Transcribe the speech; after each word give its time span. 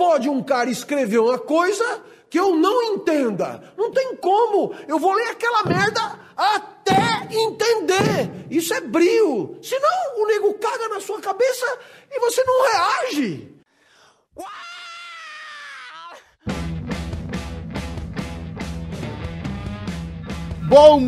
pode 0.00 0.30
um 0.30 0.42
cara 0.42 0.70
escrever 0.70 1.18
uma 1.18 1.38
coisa 1.38 2.02
que 2.30 2.40
eu 2.40 2.56
não 2.56 2.82
entenda? 2.82 3.62
Não 3.76 3.90
tem 3.90 4.16
como. 4.16 4.74
Eu 4.88 4.98
vou 4.98 5.12
ler 5.12 5.26
aquela 5.26 5.62
merda 5.64 6.18
até 6.34 7.28
entender. 7.30 8.46
Isso 8.50 8.72
é 8.72 8.80
brio. 8.80 9.58
Senão 9.60 9.90
o 10.16 10.26
nego 10.26 10.54
caga 10.54 10.88
na 10.88 11.00
sua 11.02 11.20
cabeça 11.20 11.66
e 12.10 12.18
você 12.18 12.42
não 12.44 12.62
reage. 12.62 13.54
Bom 20.66 21.00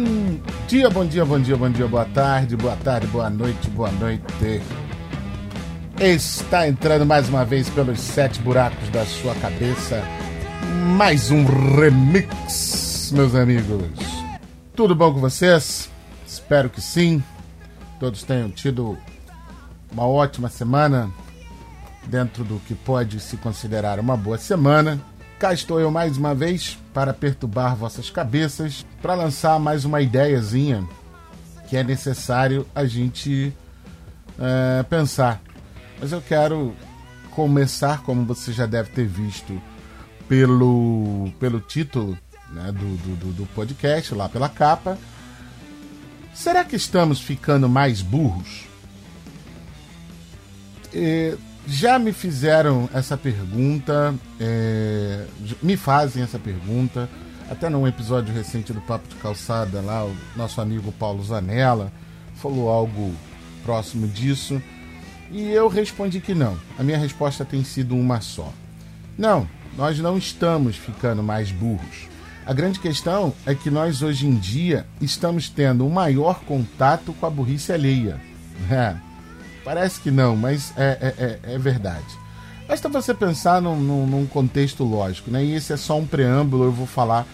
dia, 0.68 0.90
bom 0.90 1.06
dia, 1.06 1.24
bom 1.24 1.40
dia, 1.40 1.56
bom 1.56 1.70
dia, 1.70 1.86
boa 1.86 2.04
tarde, 2.04 2.56
boa 2.58 2.76
tarde, 2.76 3.06
boa 3.06 3.30
noite, 3.30 3.70
boa 3.70 3.90
noite. 3.92 4.60
Está 6.02 6.66
entrando 6.66 7.06
mais 7.06 7.28
uma 7.28 7.44
vez 7.44 7.70
pelos 7.70 8.00
sete 8.00 8.40
buracos 8.40 8.88
da 8.88 9.06
sua 9.06 9.36
cabeça. 9.36 10.02
Mais 10.96 11.30
um 11.30 11.44
remix, 11.44 13.12
meus 13.14 13.36
amigos. 13.36 13.86
Tudo 14.74 14.96
bom 14.96 15.14
com 15.14 15.20
vocês? 15.20 15.88
Espero 16.26 16.68
que 16.68 16.80
sim. 16.80 17.22
Todos 18.00 18.24
tenham 18.24 18.50
tido 18.50 18.98
uma 19.92 20.04
ótima 20.04 20.48
semana, 20.48 21.08
dentro 22.06 22.42
do 22.42 22.58
que 22.66 22.74
pode 22.74 23.20
se 23.20 23.36
considerar 23.36 24.00
uma 24.00 24.16
boa 24.16 24.38
semana. 24.38 25.00
Cá 25.38 25.54
estou 25.54 25.78
eu 25.78 25.92
mais 25.92 26.16
uma 26.16 26.34
vez 26.34 26.76
para 26.92 27.14
perturbar 27.14 27.76
vossas 27.76 28.10
cabeças, 28.10 28.84
para 29.00 29.14
lançar 29.14 29.60
mais 29.60 29.84
uma 29.84 30.00
ideiazinha 30.00 30.84
que 31.68 31.76
é 31.76 31.84
necessário 31.84 32.66
a 32.74 32.86
gente 32.86 33.54
é, 34.36 34.82
pensar. 34.82 35.40
Mas 36.02 36.10
eu 36.10 36.20
quero 36.20 36.74
começar, 37.30 38.02
como 38.02 38.24
você 38.24 38.52
já 38.52 38.66
deve 38.66 38.90
ter 38.90 39.06
visto 39.06 39.62
pelo, 40.28 41.30
pelo 41.38 41.60
título 41.60 42.18
né, 42.50 42.72
do, 42.72 42.96
do, 42.96 43.32
do 43.32 43.46
podcast, 43.54 44.12
lá 44.12 44.28
pela 44.28 44.48
capa. 44.48 44.98
Será 46.34 46.64
que 46.64 46.74
estamos 46.74 47.20
ficando 47.20 47.68
mais 47.68 48.02
burros? 48.02 48.64
É, 50.92 51.36
já 51.68 52.00
me 52.00 52.12
fizeram 52.12 52.90
essa 52.92 53.16
pergunta, 53.16 54.12
é, 54.40 55.24
me 55.62 55.76
fazem 55.76 56.24
essa 56.24 56.38
pergunta, 56.38 57.08
até 57.48 57.70
num 57.70 57.86
episódio 57.86 58.34
recente 58.34 58.72
do 58.72 58.80
Papo 58.80 59.06
de 59.06 59.14
Calçada, 59.14 59.80
lá 59.80 60.04
o 60.04 60.16
nosso 60.34 60.60
amigo 60.60 60.90
Paulo 60.90 61.22
Zanella 61.22 61.92
falou 62.34 62.68
algo 62.70 63.14
próximo 63.62 64.08
disso, 64.08 64.60
e 65.32 65.50
eu 65.50 65.66
respondi 65.66 66.20
que 66.20 66.34
não. 66.34 66.56
A 66.78 66.82
minha 66.82 66.98
resposta 66.98 67.44
tem 67.44 67.64
sido 67.64 67.96
uma 67.96 68.20
só. 68.20 68.52
Não, 69.16 69.48
nós 69.76 69.98
não 69.98 70.18
estamos 70.18 70.76
ficando 70.76 71.22
mais 71.22 71.50
burros. 71.50 72.08
A 72.44 72.52
grande 72.52 72.78
questão 72.78 73.32
é 73.46 73.54
que 73.54 73.70
nós 73.70 74.02
hoje 74.02 74.26
em 74.26 74.34
dia 74.34 74.86
estamos 75.00 75.48
tendo 75.48 75.86
um 75.86 75.90
maior 75.90 76.40
contato 76.40 77.14
com 77.14 77.26
a 77.26 77.30
burrice 77.30 77.72
alheia. 77.72 78.20
É. 78.70 78.94
Parece 79.64 80.00
que 80.00 80.10
não, 80.10 80.36
mas 80.36 80.72
é, 80.76 80.98
é, 81.00 81.50
é, 81.50 81.54
é 81.54 81.58
verdade. 81.58 82.06
Basta 82.68 82.88
você 82.88 83.12
pensar 83.12 83.60
num, 83.60 83.76
num, 83.76 84.06
num, 84.06 84.26
contexto 84.26 84.84
lógico, 84.84 85.30
né? 85.30 85.44
E 85.44 85.54
esse 85.54 85.72
é 85.72 85.76
só 85.76 85.98
um 85.98 86.06
preâmbulo, 86.06 86.64
eu 86.64 86.72
vou 86.72 86.86
falar 86.86 87.26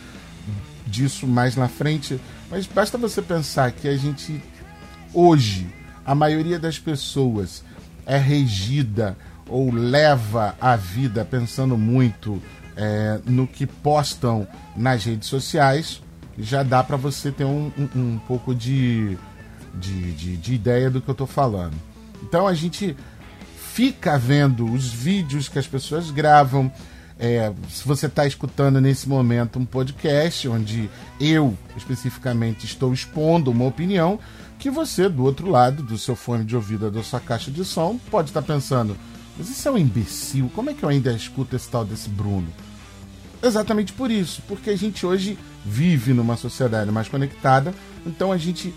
disso 0.87 1.27
mais 1.27 1.55
na 1.55 1.69
frente. 1.69 2.19
Mas 2.51 2.67
basta 2.67 2.97
você 2.97 3.21
pensar 3.21 3.73
que 3.73 3.89
a 3.89 3.97
gente, 3.97 4.43
hoje, 5.13 5.67
a 6.05 6.15
maioria 6.15 6.59
das 6.59 6.79
pessoas 6.79 7.63
é 8.09 8.17
regida 8.17 9.17
ou 9.47 9.70
leva 9.70 10.56
a 10.61 10.75
vida 10.75 11.25
pensando 11.25 11.77
muito 11.77 12.42
é, 12.77 13.20
no 13.27 13.47
que 13.47 13.67
postam 13.67 14.48
nas 14.75 15.05
redes 15.05 15.28
sociais, 15.28 16.03
já 16.39 16.62
dá 16.62 16.83
para 16.83 16.97
você 16.97 17.31
ter 17.31 17.45
um, 17.45 17.70
um, 17.79 17.89
um 17.95 18.20
pouco 18.27 18.55
de, 18.55 19.19
de, 19.74 20.13
de, 20.13 20.36
de 20.36 20.55
ideia 20.55 20.91
do 20.91 21.01
que 21.01 21.08
eu 21.08 21.13
estou 21.13 21.27
falando. 21.27 21.74
Então 22.23 22.46
a 22.46 22.55
gente 22.55 22.96
fica 23.73 24.19
vendo 24.19 24.64
os 24.73 24.89
vídeos 24.89 25.48
que 25.48 25.58
as 25.58 25.67
pessoas 25.67 26.11
gravam. 26.11 26.73
É, 27.18 27.52
se 27.68 27.86
você 27.86 28.06
está 28.06 28.27
escutando 28.27 28.80
nesse 28.80 29.08
momento 29.08 29.58
um 29.58 29.64
podcast 29.64 30.48
onde 30.48 30.89
eu 31.20 31.56
especificamente 31.77 32.64
estou 32.64 32.92
expondo 32.92 33.51
uma 33.51 33.64
opinião, 33.64 34.20
que 34.58 34.70
você 34.70 35.08
do 35.08 35.24
outro 35.24 35.51
lado 35.51 35.83
do 35.83 35.98
seu 35.98 36.14
fone 36.14 36.45
de 36.45 36.55
ouvido, 36.55 36.90
da 36.90 37.02
sua 37.02 37.18
caixa 37.18 37.51
de 37.51 37.64
som, 37.64 37.98
pode 38.11 38.30
estar 38.30 38.42
tá 38.42 38.46
pensando: 38.46 38.96
mas 39.36 39.48
isso 39.48 39.67
é 39.68 39.70
um 39.70 39.78
imbecil, 39.78 40.51
como 40.55 40.70
é 40.70 40.74
que 40.74 40.83
eu 40.83 40.89
ainda 40.89 41.12
escuto 41.12 41.57
esse 41.57 41.68
tal 41.68 41.84
desse 41.84 42.08
Bruno? 42.08 42.48
Exatamente 43.42 43.92
por 43.92 44.11
isso, 44.11 44.42
porque 44.48 44.70
a 44.70 44.77
gente 44.77 45.05
hoje 45.07 45.39
vive 45.64 46.12
numa 46.12 46.36
sociedade 46.36 46.90
mais 46.90 47.08
conectada, 47.08 47.73
então 48.05 48.33
a 48.33 48.36
gente 48.36 48.74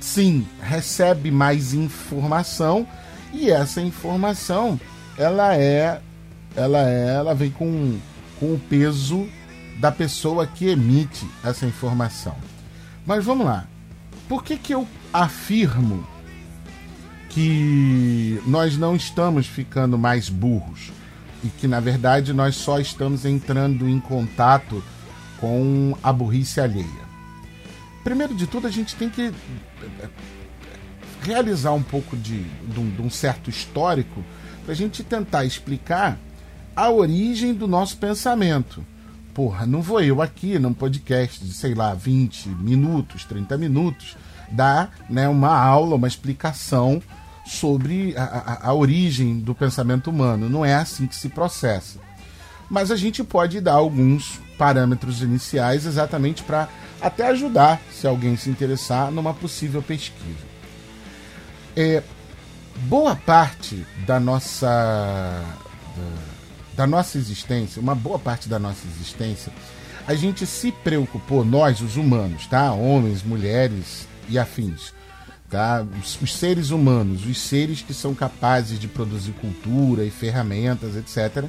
sim, 0.00 0.46
recebe 0.60 1.30
mais 1.30 1.72
informação 1.72 2.86
e 3.32 3.50
essa 3.50 3.80
informação 3.80 4.80
ela 5.18 5.56
é 5.56 6.00
ela 6.56 6.88
é, 6.88 7.14
ela 7.14 7.34
vem 7.34 7.50
com, 7.50 7.98
com 8.40 8.54
o 8.54 8.58
peso 8.58 9.28
da 9.78 9.92
pessoa 9.92 10.46
que 10.46 10.66
emite 10.66 11.26
essa 11.44 11.66
informação. 11.66 12.34
Mas 13.04 13.24
vamos 13.24 13.46
lá. 13.46 13.66
Por 14.28 14.42
que 14.42 14.56
que 14.56 14.74
eu 14.74 14.88
afirmo 15.12 16.06
que 17.28 18.40
nós 18.46 18.76
não 18.76 18.96
estamos 18.96 19.46
ficando 19.46 19.98
mais 19.98 20.28
burros 20.28 20.90
e 21.44 21.48
que 21.48 21.68
na 21.68 21.78
verdade 21.78 22.32
nós 22.32 22.56
só 22.56 22.80
estamos 22.80 23.24
entrando 23.24 23.88
em 23.88 24.00
contato 24.00 24.82
com 25.38 25.96
a 26.02 26.12
burrice 26.12 26.60
alheia? 26.60 27.06
primeiro 28.06 28.36
de 28.36 28.46
tudo, 28.46 28.68
a 28.68 28.70
gente 28.70 28.94
tem 28.94 29.10
que 29.10 29.32
realizar 31.22 31.72
um 31.72 31.82
pouco 31.82 32.16
de, 32.16 32.40
de, 32.40 32.78
um, 32.78 32.88
de 32.88 33.02
um 33.02 33.10
certo 33.10 33.50
histórico 33.50 34.24
para 34.62 34.72
a 34.72 34.76
gente 34.76 35.02
tentar 35.02 35.44
explicar 35.44 36.16
a 36.76 36.90
origem 36.90 37.54
do 37.54 37.66
nosso 37.66 37.96
pensamento. 37.96 38.84
Porra, 39.32 39.66
não 39.66 39.80
vou 39.80 40.00
eu 40.02 40.20
aqui 40.20 40.58
num 40.58 40.74
podcast 40.74 41.42
de, 41.42 41.52
sei 41.52 41.74
lá, 41.74 41.94
20 41.94 42.50
minutos, 42.50 43.24
30 43.24 43.56
minutos, 43.56 44.16
dar 44.50 44.94
né, 45.08 45.26
uma 45.26 45.54
aula, 45.56 45.96
uma 45.96 46.06
explicação 46.06 47.02
sobre 47.46 48.14
a, 48.16 48.24
a, 48.24 48.68
a 48.68 48.74
origem 48.74 49.38
do 49.40 49.54
pensamento 49.54 50.10
humano. 50.10 50.50
Não 50.50 50.64
é 50.64 50.74
assim 50.74 51.06
que 51.06 51.16
se 51.16 51.30
processa. 51.30 51.98
Mas 52.68 52.90
a 52.90 52.96
gente 52.96 53.24
pode 53.24 53.60
dar 53.60 53.74
alguns 53.74 54.40
parâmetros 54.58 55.22
iniciais 55.22 55.86
exatamente 55.86 56.42
para 56.42 56.68
até 57.00 57.28
ajudar, 57.28 57.80
se 57.92 58.06
alguém 58.06 58.36
se 58.36 58.50
interessar, 58.50 59.10
numa 59.10 59.32
possível 59.32 59.82
pesquisa. 59.82 60.56
É, 61.76 62.02
boa 62.88 63.14
parte 63.14 63.86
da 64.06 64.18
nossa 64.18 64.66
da, 65.96 66.35
da 66.76 66.86
nossa 66.86 67.16
existência, 67.16 67.80
uma 67.80 67.94
boa 67.94 68.18
parte 68.18 68.48
da 68.48 68.58
nossa 68.58 68.86
existência, 68.86 69.50
a 70.06 70.14
gente 70.14 70.46
se 70.46 70.70
preocupou, 70.70 71.44
nós, 71.44 71.80
os 71.80 71.96
humanos, 71.96 72.46
tá? 72.46 72.72
Homens, 72.72 73.22
mulheres 73.22 74.06
e 74.28 74.38
afins, 74.38 74.92
tá? 75.50 75.84
Os, 76.00 76.20
os 76.20 76.36
seres 76.36 76.70
humanos, 76.70 77.26
os 77.26 77.40
seres 77.40 77.82
que 77.82 77.94
são 77.94 78.14
capazes 78.14 78.78
de 78.78 78.86
produzir 78.86 79.32
cultura 79.32 80.04
e 80.04 80.10
ferramentas, 80.10 80.94
etc., 80.94 81.46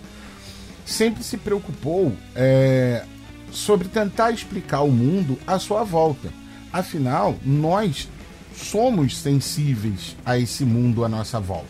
sempre 0.85 1.23
se 1.23 1.37
preocupou 1.37 2.13
é, 2.33 3.03
sobre 3.51 3.89
tentar 3.89 4.31
explicar 4.31 4.81
o 4.81 4.91
mundo 4.91 5.37
à 5.45 5.59
sua 5.59 5.83
volta. 5.83 6.29
Afinal, 6.71 7.35
nós 7.43 8.07
somos 8.55 9.17
sensíveis 9.17 10.15
a 10.25 10.37
esse 10.37 10.63
mundo 10.63 11.03
à 11.03 11.09
nossa 11.09 11.39
volta. 11.39 11.67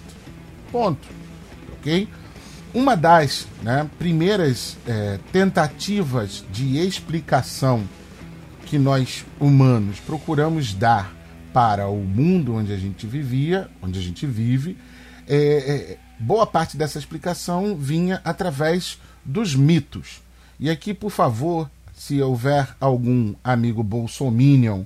Ponto. 0.71 1.07
Ok? 1.79 2.07
Uma 2.73 2.95
das 2.95 3.47
né, 3.61 3.89
primeiras 3.97 4.77
é, 4.85 5.19
tentativas 5.31 6.43
de 6.51 6.77
explicação 6.77 7.87
que 8.65 8.77
nós 8.77 9.25
humanos 9.39 9.99
procuramos 9.99 10.73
dar 10.73 11.15
para 11.53 11.87
o 11.87 12.03
mundo 12.03 12.55
onde 12.55 12.73
a 12.73 12.77
gente 12.77 13.07
vivia, 13.07 13.69
onde 13.81 13.97
a 13.97 14.01
gente 14.01 14.27
vive, 14.27 14.77
é, 15.27 15.37
é, 15.37 15.97
boa 16.19 16.45
parte 16.45 16.77
dessa 16.77 16.99
explicação 16.99 17.75
vinha 17.75 18.21
através 18.23 18.99
dos 19.23 19.55
mitos. 19.55 20.21
E 20.59 20.69
aqui, 20.69 20.93
por 20.93 21.09
favor, 21.09 21.69
se 21.95 22.21
houver 22.21 22.75
algum 22.79 23.33
amigo 23.43 23.81
bolsominion 23.81 24.83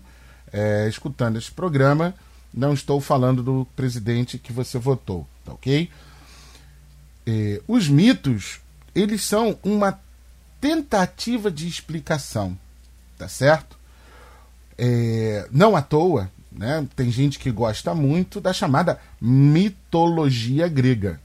é, 0.53 0.87
escutando 0.87 1.37
esse 1.37 1.51
programa, 1.51 2.13
não 2.53 2.73
estou 2.73 3.01
falando 3.01 3.41
do 3.41 3.67
presidente 3.75 4.37
que 4.37 4.53
você 4.53 4.77
votou, 4.77 5.27
tá 5.43 5.53
ok? 5.53 5.89
É, 7.31 7.61
os 7.65 7.87
mitos, 7.87 8.59
eles 8.93 9.23
são 9.23 9.57
uma 9.63 9.97
tentativa 10.59 11.49
de 11.49 11.65
explicação, 11.65 12.57
tá 13.17 13.29
certo? 13.29 13.77
É, 14.77 15.47
não 15.49 15.77
à 15.77 15.81
toa, 15.81 16.29
né? 16.51 16.85
Tem 16.93 17.09
gente 17.09 17.39
que 17.39 17.49
gosta 17.49 17.95
muito 17.95 18.41
da 18.41 18.51
chamada 18.51 18.99
mitologia 19.21 20.67
grega. 20.67 21.21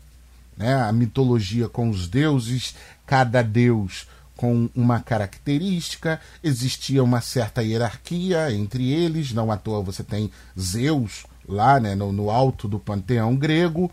né? 0.57 0.75
A 0.75 0.93
mitologia 0.93 1.69
com 1.69 1.91
os 1.91 2.07
deuses, 2.07 2.77
cada 3.05 3.43
deus 3.43 4.07
com 4.37 4.71
uma 4.77 5.01
característica, 5.01 6.21
existia 6.45 7.03
uma 7.03 7.21
certa 7.21 7.65
hierarquia 7.65 8.53
entre 8.53 8.93
eles, 8.93 9.33
não 9.33 9.51
à 9.51 9.57
toa 9.57 9.83
você 9.83 10.05
tem 10.05 10.31
Zeus 10.59 11.25
lá 11.49 11.81
né, 11.81 11.95
no, 11.95 12.13
no 12.13 12.31
alto 12.31 12.69
do 12.69 12.79
panteão 12.79 13.35
grego, 13.35 13.91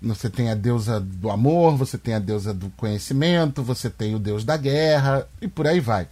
você 0.00 0.30
tem 0.30 0.50
a 0.50 0.54
deusa 0.54 1.00
do 1.00 1.30
amor, 1.30 1.76
você 1.76 1.98
tem 1.98 2.14
a 2.14 2.18
deusa 2.18 2.54
do 2.54 2.70
conhecimento, 2.70 3.62
você 3.62 3.90
tem 3.90 4.14
o 4.14 4.18
deus 4.18 4.44
da 4.44 4.56
guerra 4.56 5.28
e 5.40 5.48
por 5.48 5.66
aí 5.66 5.80
vai. 5.80 6.08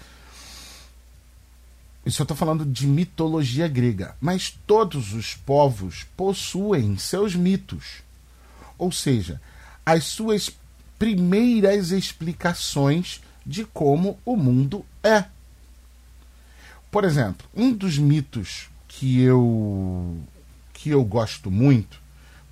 Isso 2.04 2.22
eu 2.22 2.24
estou 2.24 2.36
falando 2.36 2.64
de 2.64 2.86
mitologia 2.86 3.66
grega, 3.66 4.16
mas 4.20 4.56
todos 4.66 5.12
os 5.12 5.34
povos 5.34 6.06
possuem 6.16 6.96
seus 6.96 7.34
mitos, 7.34 8.02
ou 8.78 8.92
seja, 8.92 9.40
as 9.84 10.04
suas 10.04 10.50
primeiras 10.98 11.90
explicações 11.90 13.20
de 13.44 13.64
como 13.64 14.18
o 14.24 14.36
mundo 14.36 14.84
é. 15.02 15.24
Por 16.90 17.04
exemplo, 17.04 17.46
um 17.54 17.72
dos 17.72 17.98
mitos 17.98 18.68
que 18.88 19.20
eu 19.20 20.16
que 20.72 20.90
eu 20.90 21.04
gosto 21.04 21.50
muito, 21.50 22.00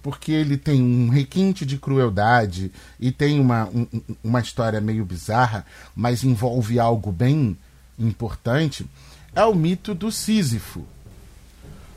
porque 0.05 0.31
ele 0.33 0.59
tem 0.59 0.83
um 0.83 1.09
requinte 1.09 1.65
de 1.65 1.79
crueldade 1.79 2.71
e 3.01 3.11
tem 3.11 3.41
uma, 3.41 3.65
um, 3.69 3.87
uma 4.23 4.39
história 4.39 4.79
meio 4.79 5.03
bizarra, 5.03 5.65
mas 5.97 6.23
envolve 6.23 6.79
algo 6.79 7.11
bem 7.11 7.56
importante, 7.99 8.87
é 9.35 9.43
o 9.47 9.55
mito 9.55 9.95
do 9.95 10.12
Sísifo. 10.12 10.85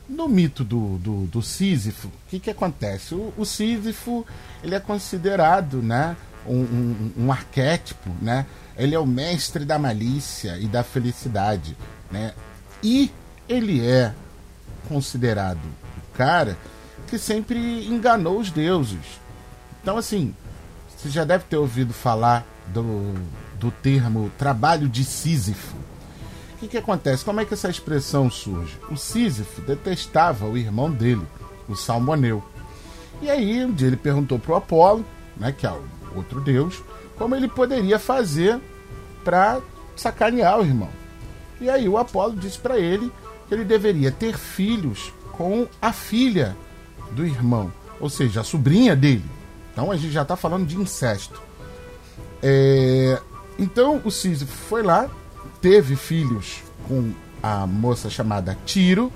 No 0.08 0.26
mito 0.26 0.64
do, 0.64 0.96
do, 0.96 1.26
do 1.26 1.42
Sísifo, 1.42 2.08
o 2.08 2.30
que, 2.30 2.40
que 2.40 2.48
acontece? 2.48 3.14
O, 3.14 3.30
o 3.36 3.44
Sísifo 3.44 4.26
ele 4.64 4.74
é 4.74 4.80
considerado 4.80 5.82
né, 5.82 6.16
um, 6.46 6.60
um, 6.60 7.12
um 7.18 7.30
arquétipo, 7.30 8.08
né? 8.22 8.46
ele 8.74 8.94
é 8.94 8.98
o 8.98 9.04
mestre 9.04 9.66
da 9.66 9.78
malícia 9.78 10.56
e 10.56 10.66
da 10.66 10.82
felicidade. 10.82 11.76
Né? 12.10 12.32
E 12.82 13.12
ele 13.46 13.86
é 13.86 14.14
considerado 14.88 15.60
o 15.98 16.16
cara 16.16 16.56
que 17.08 17.18
sempre 17.18 17.86
enganou 17.88 18.38
os 18.38 18.50
deuses. 18.50 19.20
Então, 19.82 19.96
assim, 19.96 20.34
você 20.96 21.08
já 21.08 21.24
deve 21.24 21.44
ter 21.44 21.56
ouvido 21.56 21.92
falar 21.92 22.46
do, 22.66 23.14
do 23.58 23.70
termo 23.70 24.30
trabalho 24.38 24.88
de 24.88 25.04
Sísifo. 25.04 25.76
O 26.54 26.58
que, 26.58 26.68
que 26.68 26.78
acontece? 26.78 27.24
Como 27.24 27.40
é 27.40 27.44
que 27.44 27.54
essa 27.54 27.68
expressão 27.68 28.30
surge? 28.30 28.76
O 28.90 28.96
Sísifo 28.96 29.60
detestava 29.62 30.46
o 30.46 30.56
irmão 30.58 30.90
dele, 30.90 31.22
o 31.68 31.74
Salmoneu. 31.74 32.42
E 33.22 33.30
aí, 33.30 33.64
um 33.64 33.72
dia 33.72 33.86
ele 33.86 33.96
perguntou 33.96 34.38
para 34.38 34.52
o 34.52 34.56
Apolo, 34.56 35.04
né, 35.36 35.52
que 35.52 35.66
é 35.66 35.70
o 35.70 35.82
outro 36.16 36.40
deus, 36.40 36.82
como 37.16 37.34
ele 37.34 37.48
poderia 37.48 37.98
fazer 37.98 38.60
para 39.24 39.60
sacanear 39.96 40.58
o 40.58 40.64
irmão. 40.64 40.90
E 41.60 41.68
aí 41.68 41.88
o 41.88 41.98
Apolo 41.98 42.36
disse 42.36 42.58
para 42.58 42.78
ele 42.78 43.12
que 43.48 43.54
ele 43.54 43.64
deveria 43.64 44.12
ter 44.12 44.36
filhos 44.36 45.12
com 45.32 45.66
a 45.80 45.92
filha 45.92 46.56
do 47.12 47.26
irmão, 47.26 47.72
ou 48.00 48.08
seja, 48.08 48.40
a 48.40 48.44
sobrinha 48.44 48.94
dele. 48.94 49.24
Então 49.72 49.90
a 49.90 49.96
gente 49.96 50.12
já 50.12 50.22
está 50.22 50.36
falando 50.36 50.66
de 50.66 50.76
incesto. 50.76 51.40
É... 52.42 53.20
Então 53.58 54.00
o 54.04 54.10
Sísifo 54.10 54.52
foi 54.52 54.82
lá, 54.82 55.08
teve 55.60 55.96
filhos 55.96 56.62
com 56.86 57.12
a 57.42 57.66
moça 57.66 58.08
chamada 58.08 58.56
Tiro 58.64 59.12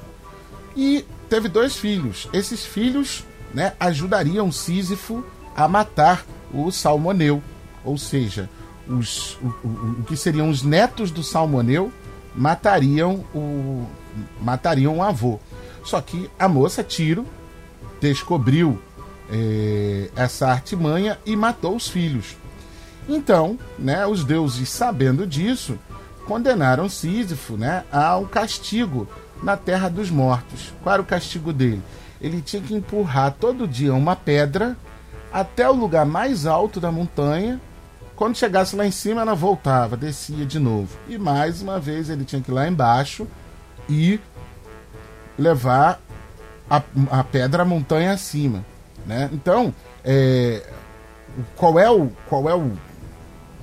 e 0.77 1.05
teve 1.29 1.49
dois 1.49 1.77
filhos. 1.77 2.29
Esses 2.33 2.65
filhos 2.65 3.25
né, 3.55 3.75
ajudariam 3.79 4.50
Sísifo 4.50 5.25
a 5.55 5.69
matar 5.69 6.25
o 6.53 6.71
Salmoneu, 6.71 7.43
ou 7.85 7.97
seja, 7.99 8.49
os, 8.88 9.37
o, 9.37 9.47
o, 9.65 9.97
o 10.00 10.05
que 10.05 10.17
seriam 10.17 10.49
os 10.49 10.62
netos 10.62 11.11
do 11.11 11.23
Salmoneu 11.23 11.93
matariam 12.35 13.25
o 13.35 13.87
matariam 14.41 14.99
o 14.99 15.03
avô. 15.03 15.38
Só 15.85 16.00
que 16.00 16.31
a 16.38 16.49
moça 16.49 16.83
Tiro 16.83 17.27
descobriu 18.02 18.82
eh, 19.31 20.10
essa 20.16 20.49
artimanha 20.49 21.19
e 21.25 21.37
matou 21.37 21.76
os 21.76 21.88
filhos. 21.88 22.37
Então, 23.08 23.56
né, 23.78 24.04
os 24.06 24.25
deuses, 24.25 24.69
sabendo 24.69 25.25
disso, 25.25 25.78
condenaram 26.26 26.88
Sísifo 26.88 27.56
né, 27.56 27.84
ao 27.93 28.26
castigo 28.26 29.08
na 29.40 29.56
terra 29.56 29.88
dos 29.88 30.10
mortos. 30.10 30.72
Qual 30.82 30.94
era 30.94 31.02
o 31.02 31.06
castigo 31.06 31.52
dele? 31.52 31.82
Ele 32.20 32.43
tinha 32.43 32.60
que 32.60 32.75
empurrar 32.75 33.37
todo 33.38 33.69
dia 33.69 33.94
uma 33.94 34.16
pedra 34.16 34.76
até 35.32 35.69
o 35.69 35.72
lugar 35.72 36.04
mais 36.04 36.44
alto 36.44 36.81
da 36.81 36.90
montanha. 36.90 37.60
Quando 38.16 38.37
chegasse 38.37 38.75
lá 38.75 38.84
em 38.84 38.90
cima, 38.90 39.20
ela 39.20 39.34
voltava, 39.34 39.96
descia 39.96 40.44
de 40.44 40.58
novo. 40.58 40.88
E 41.08 41.19
mais 41.19 41.62
uma 41.62 41.78
vez 41.78 42.10
ele 42.10 42.25
tinha 42.25 42.43
que 42.43 42.50
ir 42.50 42.54
lá 42.54 42.66
embaixo 42.69 43.26
e 43.88 44.20
levar 45.38 46.00
a, 46.73 46.83
a 47.11 47.23
pedra 47.23 47.63
a 47.63 47.67
montanha 47.67 48.13
acima. 48.13 48.65
Né? 49.07 49.29
Então, 49.31 49.75
é, 50.03 50.63
qual 51.55 51.79
é, 51.79 51.91
o, 51.91 52.11
qual 52.27 52.49
é 52.49 52.55
o, 52.55 52.73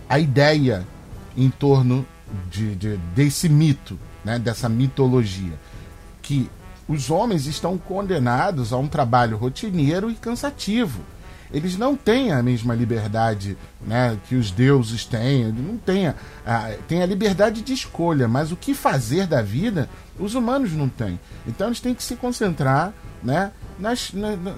a 0.08 0.20
ideia 0.20 0.86
em 1.36 1.50
torno 1.50 2.06
de, 2.52 2.76
de, 2.76 2.98
desse 3.16 3.50
mito, 3.50 3.98
né? 4.24 4.38
dessa 4.38 4.70
mitologia? 4.70 5.54
Que 6.22 6.48
os 6.88 7.10
homens 7.10 7.48
estão 7.48 7.80
condenados 7.80 8.72
a 8.72 8.78
um 8.78 8.88
trabalho 8.88 9.38
rotineiro 9.38 10.12
e 10.12 10.16
cansativo 10.16 11.02
eles 11.51 11.78
não 11.78 11.96
têm 11.96 12.31
a 12.31 12.44
mesma 12.44 12.75
liberdade 12.75 13.57
né, 13.81 14.18
que 14.28 14.36
os 14.36 14.51
deuses 14.51 15.04
têm, 15.06 15.51
não 15.51 15.78
têm 15.78 16.07
a, 16.07 16.16
a, 16.46 16.72
tem 16.88 17.01
a 17.01 17.06
liberdade 17.06 17.62
de 17.62 17.74
escolha, 17.74 18.28
mas 18.28 18.51
o 18.51 18.56
que 18.56 18.74
fazer 18.74 19.25
da 19.25 19.42
vida 19.42 19.90
os 20.19 20.36
humanos 20.36 20.74
não 20.74 20.88
têm. 20.88 21.19
Então 21.48 21.68
eles 21.68 21.80
têm 21.80 21.96
que 21.96 22.04
se 22.04 22.16
concentrar 22.16 22.94
né, 23.24 23.51
nas, 23.80 24.13
na, 24.13 24.36
na, 24.36 24.56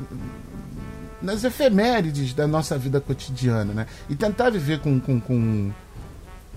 nas 1.21 1.43
efemérides 1.43 2.33
da 2.33 2.45
nossa 2.45 2.77
vida 2.77 2.99
cotidiana 2.99 3.73
né, 3.73 3.87
e 4.09 4.15
tentar 4.15 4.49
viver 4.49 4.79
com, 4.79 4.99
com, 4.99 5.19
com 5.19 5.71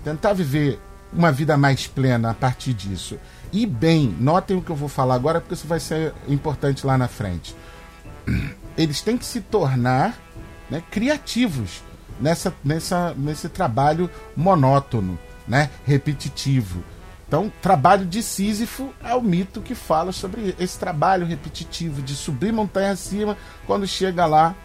tentar 0.03 0.33
viver 0.33 0.79
uma 1.13 1.31
vida 1.31 1.55
mais 1.55 1.87
plena 1.87 2.31
a 2.31 2.33
partir 2.33 2.73
disso. 2.73 3.17
E 3.53 3.65
bem, 3.65 4.13
notem 4.19 4.57
o 4.57 4.61
que 4.61 4.69
eu 4.69 4.75
vou 4.75 4.89
falar 4.89 5.15
agora, 5.15 5.39
porque 5.39 5.53
isso 5.53 5.67
vai 5.67 5.79
ser 5.79 6.13
importante 6.27 6.85
lá 6.85 6.97
na 6.97 7.07
frente. 7.07 7.55
Eles 8.77 9.01
têm 9.01 9.17
que 9.17 9.25
se 9.25 9.39
tornar 9.39 10.24
né, 10.69 10.83
criativos 10.89 11.83
nessa, 12.19 12.53
nessa, 12.63 13.13
nesse 13.15 13.49
trabalho 13.49 14.09
monótono, 14.35 15.17
né, 15.47 15.69
repetitivo. 15.85 16.83
Então, 17.27 17.51
trabalho 17.61 18.05
de 18.05 18.21
Sísifo 18.21 18.93
é 19.03 19.13
o 19.15 19.21
mito 19.21 19.61
que 19.61 19.73
fala 19.73 20.11
sobre 20.11 20.55
esse 20.59 20.77
trabalho 20.77 21.25
repetitivo 21.25 22.01
de 22.01 22.15
subir 22.15 22.53
montanha 22.53 22.91
acima, 22.91 23.35
quando 23.65 23.87
chega 23.87 24.25
lá, 24.25 24.55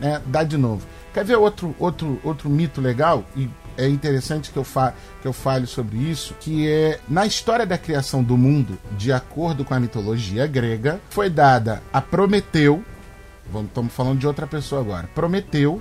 né, 0.00 0.22
dá 0.26 0.42
de 0.42 0.56
novo. 0.56 0.86
Quer 1.12 1.24
ver 1.24 1.36
outro, 1.36 1.74
outro, 1.78 2.20
outro 2.24 2.48
mito 2.48 2.80
legal? 2.80 3.24
E 3.36 3.48
é 3.76 3.88
interessante 3.88 4.50
que 4.50 4.56
eu, 4.56 4.64
fa 4.64 4.94
que 5.22 5.28
eu 5.28 5.32
fale 5.32 5.66
sobre 5.66 5.96
isso, 5.96 6.34
que 6.40 6.68
é 6.68 6.98
na 7.08 7.26
história 7.26 7.64
da 7.64 7.78
criação 7.78 8.22
do 8.22 8.36
mundo, 8.36 8.78
de 8.96 9.12
acordo 9.12 9.64
com 9.64 9.74
a 9.74 9.80
mitologia 9.80 10.46
grega, 10.46 11.00
foi 11.10 11.30
dada 11.30 11.82
a 11.92 12.00
Prometeu, 12.00 12.82
estamos 13.66 13.92
falando 13.92 14.18
de 14.18 14.26
outra 14.26 14.46
pessoa 14.46 14.80
agora, 14.80 15.08
Prometeu 15.14 15.80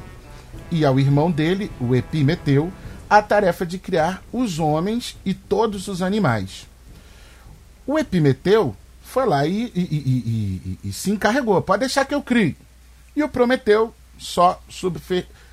e 0.71 0.86
ao 0.86 1.00
irmão 1.00 1.31
dele, 1.31 1.71
o 1.79 1.95
Epimeteu, 1.95 2.71
a 3.09 3.21
tarefa 3.21 3.65
de 3.65 3.77
criar 3.77 4.21
os 4.33 4.59
homens 4.59 5.17
e 5.25 5.33
todos 5.33 5.88
os 5.88 6.01
animais. 6.01 6.67
O 7.86 7.97
Epimeteu 7.97 8.75
foi 9.01 9.25
lá 9.25 9.45
e, 9.45 9.71
e, 9.74 9.81
e, 9.81 10.79
e 10.83 10.93
se 10.93 11.09
encarregou, 11.09 11.62
pode 11.62 11.81
deixar 11.81 12.05
que 12.05 12.13
eu 12.13 12.21
crie. 12.21 12.57
E 13.15 13.24
o 13.24 13.29
Prometeu 13.29 13.93
só 14.17 14.62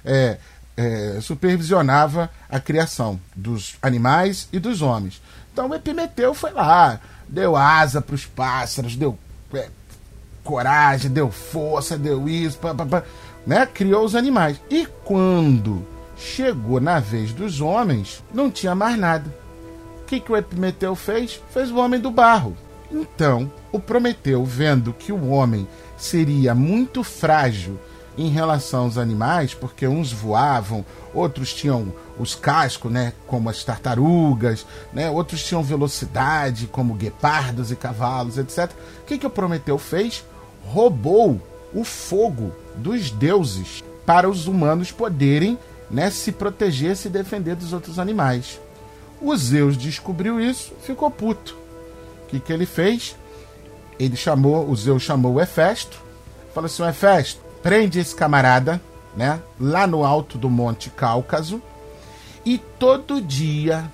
é, 0.05 0.39
é, 0.77 1.19
supervisionava 1.21 2.31
a 2.49 2.59
criação 2.59 3.21
dos 3.35 3.77
animais 3.81 4.49
e 4.53 4.59
dos 4.59 4.83
homens. 4.83 5.23
Então 5.53 5.69
o 5.69 5.75
Epimeteu 5.75 6.35
foi 6.35 6.51
lá, 6.51 7.01
deu 7.29 7.55
asa 7.57 8.01
para 8.01 8.15
os 8.15 8.27
pássaros, 8.27 8.97
deu 8.97 9.17
é, 9.55 9.69
coragem, 10.45 11.11
deu 11.11 11.31
força, 11.31 11.99
deu 11.99 12.29
isso, 12.29 12.59
pá, 12.59 12.75
pá, 12.75 12.87
pá, 12.87 13.03
né? 13.47 13.67
criou 13.67 14.05
os 14.05 14.15
animais. 14.15 14.61
E 14.71 14.87
quando 15.05 15.85
chegou 16.17 16.81
na 16.81 17.01
vez 17.01 17.33
dos 17.33 17.61
homens, 17.61 18.23
não 18.33 18.51
tinha 18.51 18.75
mais 18.75 18.97
nada. 18.97 19.35
O 20.03 20.05
que, 20.05 20.21
que 20.21 20.31
o 20.31 20.37
Epimeteu 20.37 20.95
fez? 20.95 21.41
Fez 21.51 21.71
o 21.71 21.79
homem 21.79 21.99
do 21.99 22.11
barro. 22.11 22.57
Então, 22.91 23.51
o 23.73 23.81
Prometeu, 23.81 24.45
vendo 24.45 24.93
que 24.93 25.11
o 25.11 25.31
homem 25.31 25.67
seria 25.97 26.55
muito 26.55 27.03
frágil 27.03 27.79
em 28.17 28.29
relação 28.29 28.85
aos 28.85 28.97
animais, 28.97 29.55
porque 29.55 29.89
uns 29.89 30.13
voavam, 30.13 30.85
outros 31.13 31.53
tinham 31.53 31.93
os 32.19 32.35
cascos, 32.35 32.93
né, 32.93 33.13
como 33.27 33.51
as 33.51 33.65
tartarugas, 33.65 34.65
né, 34.93 35.11
outros 35.11 35.43
tinham 35.43 35.63
velocidade, 35.63 36.69
como 36.69 36.95
guepardos 36.95 37.73
e 37.73 37.77
cavalos, 37.77 38.39
etc. 38.39 38.71
O 39.01 39.05
que, 39.05 39.19
que 39.19 39.27
o 39.27 39.31
Prometeu 39.31 39.79
fez? 39.79 40.25
Roubou 40.67 41.41
o 41.73 41.85
fogo 41.85 42.53
dos 42.77 43.11
deuses 43.11 43.83
para 44.07 44.29
os 44.29 44.47
humanos 44.47 44.93
poderem 44.93 45.59
né, 45.91 46.11
se 46.11 46.33
proteger, 46.33 46.97
se 46.97 47.09
defender 47.09 47.57
dos 47.57 47.73
outros 47.73 47.99
animais. 47.99 48.61
O 49.21 49.37
Zeus 49.37 49.77
descobriu 49.77 50.41
isso, 50.41 50.73
ficou 50.83 51.11
puto. 51.11 51.57
O 52.25 52.27
que, 52.29 52.41
que 52.41 52.53
ele 52.53 52.67
fez? 52.67 53.17
Ele 53.99 54.17
chamou, 54.17 54.69
o 54.69 54.77
Zeus 54.77 55.03
chamou 55.03 55.35
o 55.35 55.41
Hefesto, 55.41 56.01
falou 56.53 56.67
assim: 56.67 56.85
Hefesto, 56.85 57.41
prende 57.63 57.99
esse 57.99 58.15
camarada, 58.15 58.81
né, 59.17 59.41
lá 59.59 59.87
no 59.87 60.05
alto 60.05 60.37
do 60.37 60.51
Monte 60.51 60.91
Cáucaso, 60.91 61.63
e 62.45 62.59
todo 62.59 63.21
dia 63.21 63.91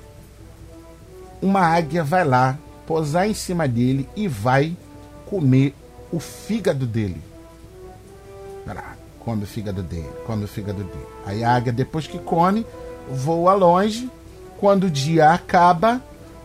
uma 1.40 1.60
águia 1.60 2.02
vai 2.02 2.24
lá 2.24 2.58
posar 2.86 3.28
em 3.28 3.34
cima 3.34 3.68
dele 3.68 4.08
e 4.16 4.26
vai 4.26 4.76
comer 5.26 5.74
o 6.12 6.18
fígado 6.18 6.86
dele. 6.86 7.22
Come 9.20 9.44
o 9.44 9.46
fígado 9.46 9.82
dele, 9.82 10.10
come 10.26 10.44
o 10.44 10.48
fígado 10.48 10.82
dele. 10.82 11.06
Aí 11.26 11.44
a 11.44 11.54
águia, 11.54 11.72
depois 11.72 12.06
que 12.06 12.18
come, 12.18 12.66
voa 13.10 13.52
longe. 13.52 14.10
Quando 14.58 14.84
o 14.84 14.90
dia 14.90 15.30
acaba, 15.30 16.02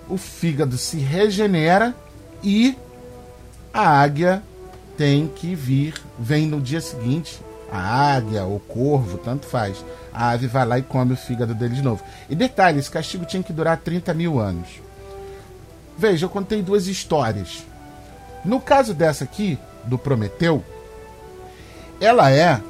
o 0.10 0.18
fígado 0.18 0.78
se 0.78 0.98
regenera 0.98 1.96
e 2.44 2.78
a 3.74 3.88
águia 4.02 4.44
tem 4.98 5.28
que 5.28 5.56
vir, 5.56 5.96
vem 6.18 6.48
no 6.48 6.62
dia 6.62 6.80
seguinte, 6.80 7.42
a 7.72 8.16
águia, 8.16 8.46
o 8.46 8.60
corvo, 8.60 9.18
tanto 9.18 9.46
faz. 9.46 9.84
A 10.14 10.30
ave 10.30 10.48
vai 10.48 10.66
lá 10.66 10.80
e 10.80 10.84
come 10.84 11.14
o 11.14 11.18
fígado 11.18 11.54
dele 11.54 11.76
de 11.76 11.82
novo. 11.82 12.04
E 12.30 12.36
detalhe, 12.36 12.80
esse 12.80 12.90
castigo 12.90 13.26
tinha 13.26 13.44
que 13.44 13.52
durar 13.52 13.78
30 13.78 14.14
mil 14.14 14.40
anos. 14.40 14.82
Veja, 15.98 16.26
eu 16.26 16.30
contei 16.30 16.62
duas 16.62 16.88
histórias. 16.88 17.66
No 18.46 18.62
caso 18.62 18.94
dessa 18.94 19.24
aqui, 19.24 19.58
do 19.84 19.98
Prometeu, 19.98 20.64
ela 22.00 22.32
é 22.32 22.62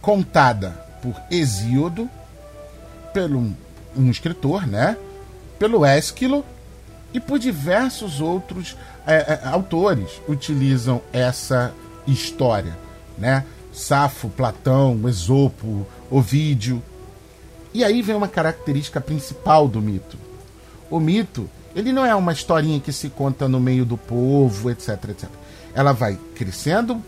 contada 0.00 0.70
por 1.02 1.14
Hesíodo, 1.30 2.08
pelo 3.12 3.38
um, 3.96 4.10
escritor, 4.10 4.66
né? 4.66 4.96
Pelo 5.58 5.84
Ésquilo 5.84 6.44
e 7.12 7.20
por 7.20 7.38
diversos 7.38 8.20
outros 8.20 8.76
é, 9.06 9.14
é, 9.14 9.48
autores 9.48 10.20
utilizam 10.28 11.00
essa 11.12 11.72
história, 12.06 12.76
né? 13.18 13.44
Safo, 13.72 14.28
Platão, 14.28 15.08
Esopo, 15.08 15.86
Ovídio. 16.10 16.82
E 17.72 17.84
aí 17.84 18.02
vem 18.02 18.14
uma 18.14 18.28
característica 18.28 19.00
principal 19.00 19.68
do 19.68 19.80
mito. 19.80 20.16
O 20.90 20.98
mito 20.98 21.48
ele 21.74 21.92
não 21.92 22.04
é 22.04 22.14
uma 22.14 22.32
historinha 22.32 22.80
que 22.80 22.92
se 22.92 23.08
conta 23.08 23.48
no 23.48 23.58
meio 23.58 23.84
do 23.84 23.96
povo, 23.96 24.70
etc, 24.70 25.10
etc. 25.10 25.28
Ela 25.74 25.92
vai 25.92 26.18
crescendo 26.34 27.02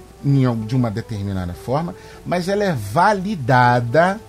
de 0.66 0.74
uma 0.74 0.90
determinada 0.90 1.54
forma, 1.54 1.94
mas 2.24 2.48
ela 2.48 2.64
é 2.64 2.72
validada 2.72 4.20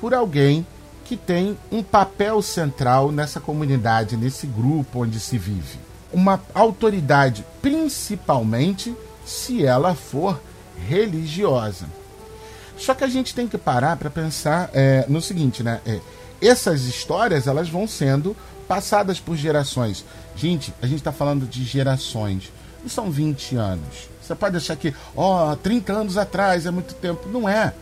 por 0.00 0.12
alguém 0.12 0.66
que 1.04 1.16
tem 1.16 1.56
um 1.70 1.82
papel 1.82 2.42
central 2.42 3.10
nessa 3.10 3.40
comunidade, 3.40 4.16
nesse 4.16 4.46
grupo 4.46 5.02
onde 5.02 5.18
se 5.18 5.38
vive. 5.38 5.78
Uma 6.12 6.40
autoridade, 6.54 7.44
principalmente 7.62 8.94
se 9.24 9.64
ela 9.64 9.94
for 9.94 10.40
religiosa. 10.88 11.86
Só 12.76 12.94
que 12.94 13.04
a 13.04 13.08
gente 13.08 13.34
tem 13.34 13.46
que 13.46 13.56
parar 13.56 13.96
para 13.96 14.10
pensar 14.10 14.68
é, 14.74 15.06
no 15.08 15.22
seguinte, 15.22 15.62
né? 15.62 15.80
É, 15.86 16.00
essas 16.40 16.82
histórias 16.82 17.46
elas 17.46 17.68
vão 17.68 17.86
sendo 17.86 18.36
passadas 18.66 19.20
por 19.20 19.36
gerações. 19.36 20.04
Gente, 20.36 20.72
a 20.80 20.86
gente 20.86 20.98
está 20.98 21.12
falando 21.12 21.46
de 21.46 21.64
gerações. 21.64 22.52
Não 22.82 22.88
são 22.88 23.10
20 23.10 23.56
anos. 23.56 24.08
Você 24.20 24.34
pode 24.34 24.56
achar 24.56 24.76
que, 24.76 24.94
ó, 25.16 25.52
oh, 25.52 25.56
30 25.56 25.92
anos 25.92 26.16
atrás 26.16 26.66
é 26.66 26.70
muito 26.70 26.94
tempo. 26.94 27.28
Não 27.28 27.48
é. 27.48 27.72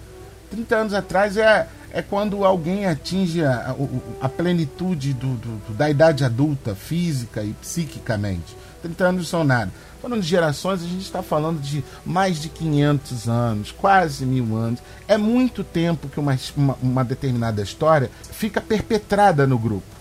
30 0.51 0.77
anos 0.77 0.95
atrás 0.95 1.37
é, 1.37 1.69
é 1.93 2.03
quando 2.03 2.45
alguém 2.45 2.87
atinge 2.87 3.45
a, 3.45 3.75
a, 4.21 4.29
plenitude 4.29 5.13
do, 5.13 5.35
do, 5.37 5.75
da 5.75 5.89
idade 5.89 6.25
adulta, 6.25 6.75
física 6.75 7.43
e 7.43 7.53
psiquicamente. 7.55 8.57
30 8.83 9.05
anos 9.05 9.29
são 9.29 9.45
nada. 9.45 9.71
Falando 10.01 10.23
de 10.23 10.29
gerações, 10.29 10.83
a 10.83 10.87
gente 10.87 11.03
está 11.03 11.23
falando 11.23 11.61
de 11.61 11.85
mais 12.05 12.41
de 12.41 12.49
500 12.49 13.29
anos, 13.29 13.71
quase 13.71 14.25
mil 14.25 14.57
anos. 14.57 14.81
É 15.07 15.19
muito 15.19 15.63
tempo 15.63 16.09
que 16.09 16.19
uma, 16.19 16.37
uma, 16.57 16.79
uma 16.83 17.05
determinada 17.05 17.63
história 17.63 18.11
fica 18.33 18.61
perpetrada 18.61 19.47
no 19.47 19.59
grupo 19.59 20.00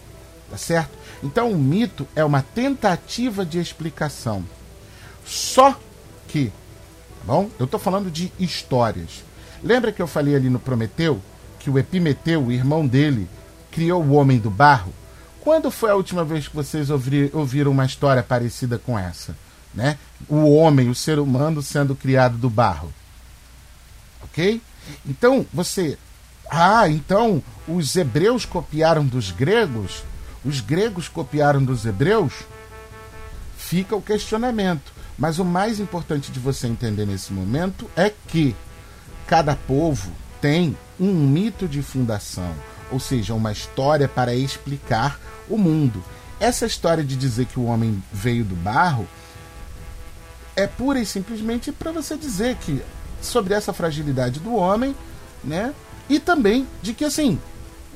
tá 0.49 0.57
certo? 0.57 0.97
Então 1.23 1.51
o 1.51 1.57
mito 1.57 2.07
é 2.15 2.23
uma 2.23 2.41
tentativa 2.41 3.45
de 3.45 3.59
explicação. 3.59 4.43
Só 5.25 5.77
que, 6.27 6.47
tá 6.47 7.25
bom? 7.25 7.49
Eu 7.59 7.65
estou 7.65 7.79
falando 7.79 8.09
de 8.09 8.31
histórias. 8.39 9.23
Lembra 9.63 9.91
que 9.91 10.01
eu 10.01 10.07
falei 10.07 10.35
ali 10.35 10.49
no 10.49 10.59
Prometeu 10.59 11.21
que 11.59 11.69
o 11.69 11.77
Epimeteu, 11.77 12.45
o 12.45 12.51
irmão 12.51 12.87
dele, 12.87 13.27
criou 13.69 14.01
o 14.01 14.13
homem 14.13 14.39
do 14.39 14.49
barro? 14.49 14.93
Quando 15.41 15.69
foi 15.69 15.91
a 15.91 15.95
última 15.95 16.23
vez 16.23 16.47
que 16.47 16.55
vocês 16.55 16.89
ouviram 16.89 17.71
uma 17.71 17.85
história 17.85 18.23
parecida 18.23 18.77
com 18.77 18.97
essa? 18.97 19.35
Né? 19.73 19.97
O 20.27 20.55
homem, 20.55 20.89
o 20.89 20.95
ser 20.95 21.19
humano 21.19 21.61
sendo 21.61 21.95
criado 21.95 22.37
do 22.37 22.49
barro. 22.49 22.91
Ok? 24.23 24.61
Então 25.05 25.45
você. 25.53 25.97
Ah, 26.49 26.89
então 26.89 27.43
os 27.67 27.95
hebreus 27.95 28.45
copiaram 28.45 29.05
dos 29.05 29.31
gregos? 29.31 30.03
Os 30.43 30.61
gregos 30.61 31.07
copiaram 31.07 31.63
dos 31.63 31.85
hebreus, 31.85 32.33
fica 33.57 33.95
o 33.95 34.01
questionamento. 34.01 34.91
Mas 35.17 35.37
o 35.37 35.43
mais 35.43 35.79
importante 35.79 36.31
de 36.31 36.39
você 36.39 36.67
entender 36.67 37.05
nesse 37.05 37.33
momento 37.33 37.89
é 37.95 38.09
que 38.27 38.55
cada 39.27 39.53
povo 39.53 40.11
tem 40.39 40.77
um 40.97 41.13
mito 41.13 41.67
de 41.67 41.81
fundação, 41.81 42.53
ou 42.89 42.99
seja, 42.99 43.33
uma 43.33 43.51
história 43.51 44.07
para 44.07 44.33
explicar 44.33 45.19
o 45.49 45.57
mundo. 45.57 46.01
Essa 46.39 46.65
história 46.65 47.03
de 47.03 47.17
dizer 47.17 47.47
que 47.47 47.59
o 47.59 47.65
homem 47.65 48.01
veio 48.13 48.45
do 48.45 48.55
barro 48.55 49.05
é 50.55 50.65
pura 50.65 50.99
e 50.99 51.05
simplesmente 51.05 51.71
para 51.71 51.91
você 51.91 52.15
dizer 52.17 52.55
que 52.55 52.81
sobre 53.21 53.53
essa 53.53 53.73
fragilidade 53.73 54.39
do 54.39 54.55
homem, 54.55 54.95
né? 55.43 55.73
E 56.09 56.19
também 56.19 56.65
de 56.81 56.93
que 56.93 57.03
assim, 57.03 57.39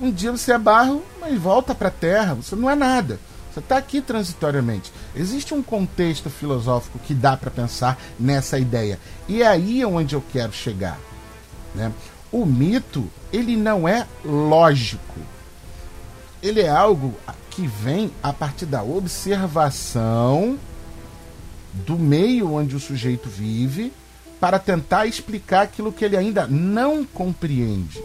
um 0.03 0.11
dia 0.11 0.31
você 0.33 0.51
é 0.51 0.57
barro, 0.57 1.01
mas 1.21 1.39
volta 1.39 1.73
para 1.73 1.87
a 1.87 1.91
terra, 1.91 2.33
você 2.33 2.57
não 2.57 2.69
é 2.69 2.75
nada. 2.75 3.17
Você 3.53 3.59
está 3.59 3.77
aqui 3.77 4.01
transitoriamente. 4.01 4.91
Existe 5.15 5.53
um 5.53 5.63
contexto 5.63 6.29
filosófico 6.29 6.99
que 6.99 7.13
dá 7.13 7.37
para 7.37 7.49
pensar 7.49 7.97
nessa 8.19 8.59
ideia. 8.59 8.99
E 9.29 9.41
é 9.41 9.47
aí 9.47 9.85
onde 9.85 10.13
eu 10.13 10.21
quero 10.33 10.51
chegar. 10.51 10.99
Né? 11.73 11.93
O 12.31 12.45
mito, 12.45 13.09
ele 13.31 13.55
não 13.55 13.87
é 13.87 14.05
lógico. 14.25 15.19
Ele 16.41 16.59
é 16.59 16.69
algo 16.69 17.15
que 17.49 17.65
vem 17.65 18.11
a 18.21 18.33
partir 18.33 18.65
da 18.65 18.83
observação 18.83 20.59
do 21.73 21.97
meio 21.97 22.51
onde 22.51 22.75
o 22.75 22.79
sujeito 22.79 23.29
vive 23.29 23.93
para 24.37 24.59
tentar 24.59 25.05
explicar 25.05 25.61
aquilo 25.61 25.93
que 25.93 26.03
ele 26.03 26.17
ainda 26.17 26.45
não 26.45 27.05
compreende. 27.05 28.03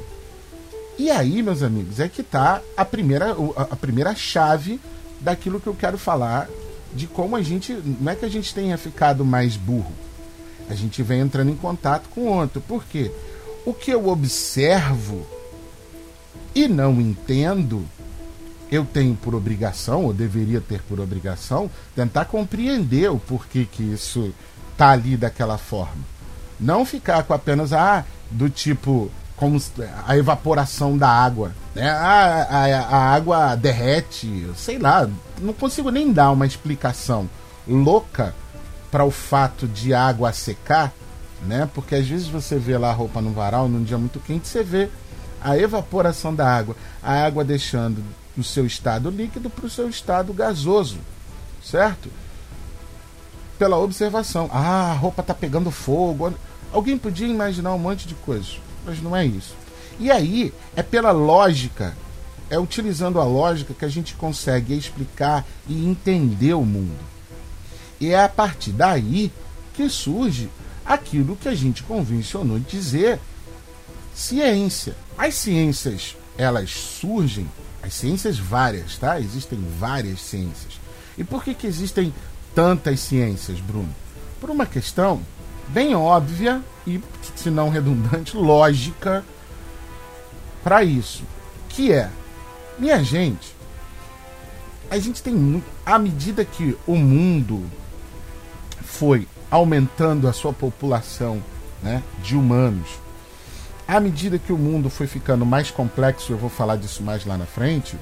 E 0.99 1.11
aí, 1.11 1.43
meus 1.43 1.63
amigos, 1.63 2.01
é 2.01 2.09
que 2.09 2.23
está 2.23 2.61
a 2.77 2.85
primeira, 2.85 3.37
a 3.57 3.77
primeira 3.77 4.15
chave 4.17 4.81
daquilo 5.21 5.61
que 5.61 5.69
eu 5.69 5.75
quero 5.75 5.97
falar 5.97 6.49
de 6.93 7.07
como 7.07 7.37
a 7.37 7.43
gente. 7.43 7.73
Não 8.01 8.11
é 8.11 8.17
que 8.17 8.25
a 8.25 8.29
gente 8.29 8.53
tenha 8.53 8.77
ficado 8.77 9.25
mais 9.25 9.57
burro. 9.57 9.93
A 10.69 10.75
gente 10.75 11.03
vem 11.03 11.21
entrando 11.21 11.51
em 11.51 11.57
contato 11.57 12.09
com 12.09 12.27
outro. 12.27 12.61
Por 12.61 12.85
quê? 12.85 13.13
O 13.65 13.73
que 13.73 13.91
eu 13.91 14.09
observo 14.09 15.25
e 16.55 16.67
não 16.67 17.01
entendo, 17.01 17.87
eu 18.71 18.85
tenho 18.85 19.15
por 19.15 19.35
obrigação, 19.35 20.05
ou 20.05 20.13
deveria 20.13 20.61
ter 20.61 20.83
por 20.83 20.99
obrigação, 20.99 21.71
tentar 21.95 22.25
compreender 22.25 23.11
o 23.11 23.19
porquê 23.19 23.67
que 23.71 23.83
isso 23.83 24.35
tá 24.77 24.91
ali 24.91 25.17
daquela 25.17 25.57
forma. 25.57 26.03
Não 26.59 26.85
ficar 26.85 27.23
com 27.23 27.33
apenas, 27.33 27.73
ah, 27.73 28.05
do 28.31 28.51
tipo, 28.51 29.11
como 29.39 29.61
a 30.07 30.17
evaporação 30.17 30.99
da 30.99 31.09
água. 31.09 31.53
Né? 31.75 31.89
A, 31.89 32.43
a, 32.43 32.81
a 32.81 33.15
água 33.15 33.55
derrete, 33.55 34.47
sei 34.57 34.79
lá, 34.79 35.09
não 35.41 35.53
consigo 35.53 35.91
nem 35.91 36.13
dar 36.13 36.33
uma 36.33 36.47
explicação 36.47 37.31
louca 37.67 38.35
para 38.91 39.05
o 39.05 39.11
fato 39.11 39.69
de 39.69 39.95
água 39.95 40.33
secar, 40.33 40.93
né? 41.43 41.69
Porque 41.73 41.95
às 41.95 42.07
vezes 42.07 42.27
você 42.27 42.59
vê 42.59 42.77
lá 42.77 42.91
a 42.91 42.95
roupa 42.95 43.21
no 43.21 43.31
varal 43.31 43.69
num 43.69 43.85
dia 43.85 43.99
muito 43.99 44.19
quente, 44.19 44.49
você 44.49 44.63
vê 44.63 44.89
a 45.41 45.57
evaporação 45.57 46.35
da 46.35 46.49
água, 46.51 46.75
a 47.03 47.13
água 47.25 47.45
deixando 47.45 48.03
do 48.37 48.43
seu 48.43 48.67
estado 48.67 49.11
líquido 49.11 49.49
para 49.49 49.67
o 49.67 49.71
seu 49.71 49.89
estado 49.89 50.33
gasoso, 50.33 50.99
certo? 51.63 52.11
Pela 53.59 53.77
observação, 53.77 54.49
ah, 54.53 54.91
a 54.91 54.95
roupa 54.95 55.21
está 55.21 55.35
pegando 55.35 55.71
fogo. 55.71 56.33
Alguém 56.73 56.97
podia 56.97 57.27
imaginar 57.27 57.75
um 57.75 57.79
monte 57.79 58.07
de 58.07 58.15
coisas 58.15 58.61
mas 58.89 59.03
não 59.03 59.15
é 59.15 59.27
isso. 59.27 59.55
E 60.01 60.11
aí, 60.11 60.53
é 60.75 60.83
pela 60.83 61.11
lógica, 61.11 61.95
é 62.49 62.59
utilizando 62.59 63.21
a 63.21 63.25
lógica 63.25 63.75
que 63.75 63.85
a 63.85 63.89
gente 63.89 64.15
consegue 64.15 64.77
explicar 64.77 65.47
e 65.69 65.87
entender 65.87 66.55
o 66.55 66.65
mundo. 66.65 66.99
E 68.01 68.09
é 68.11 68.25
a 68.25 68.29
partir 68.29 68.73
daí 68.73 69.31
que 69.75 69.89
surge 69.91 70.49
aquilo 70.87 71.37
que 71.37 71.49
a 71.49 71.55
gente 71.55 71.83
convencionou 71.83 72.59
dizer 72.59 73.21
ciência. 74.15 74.97
As 75.19 75.35
ciências, 75.35 76.17
elas 76.39 76.71
surgem, 76.71 77.47
as 77.83 77.93
ciências 77.93 78.39
várias, 78.39 78.97
tá? 78.97 79.21
Existem 79.21 79.59
várias 79.79 80.21
ciências. 80.21 80.81
E 81.19 81.25
por 81.25 81.45
que, 81.45 81.53
que 81.53 81.67
existem 81.67 82.15
tantas 82.55 83.01
ciências, 83.01 83.61
Bruno? 83.61 83.95
Por 84.41 84.49
uma 84.49 84.65
questão 84.65 85.21
bem 85.69 85.95
óbvia 85.95 86.63
e, 86.87 87.01
se 87.37 87.51
não 87.51 87.69
redundante, 87.69 88.37
lógica 88.37 89.25
para 90.63 90.83
isso, 90.83 91.23
que 91.69 91.93
é, 91.93 92.11
minha 92.79 93.03
gente, 93.03 93.55
a 94.91 94.99
gente 94.99 95.23
tem 95.23 95.63
à 95.85 95.99
medida 95.99 96.45
que 96.45 96.77
o 96.87 96.97
mundo 96.97 97.65
foi 98.83 99.29
aumentando 99.51 100.29
a 100.29 100.33
sua 100.33 100.53
população 100.53 101.43
né, 101.83 102.03
de 102.23 102.37
humanos, 102.37 102.89
à 103.87 104.01
medida 104.01 104.39
que 104.39 104.53
o 104.53 104.59
mundo 104.59 104.91
foi 104.91 105.07
ficando 105.07 105.47
mais 105.47 105.71
complexo, 105.71 106.33
eu 106.33 106.37
vou 106.37 106.51
falar 106.51 106.77
disso 106.77 107.03
mais 107.03 107.25
lá 107.25 107.39
na 107.39 107.47
frente, 107.47 107.97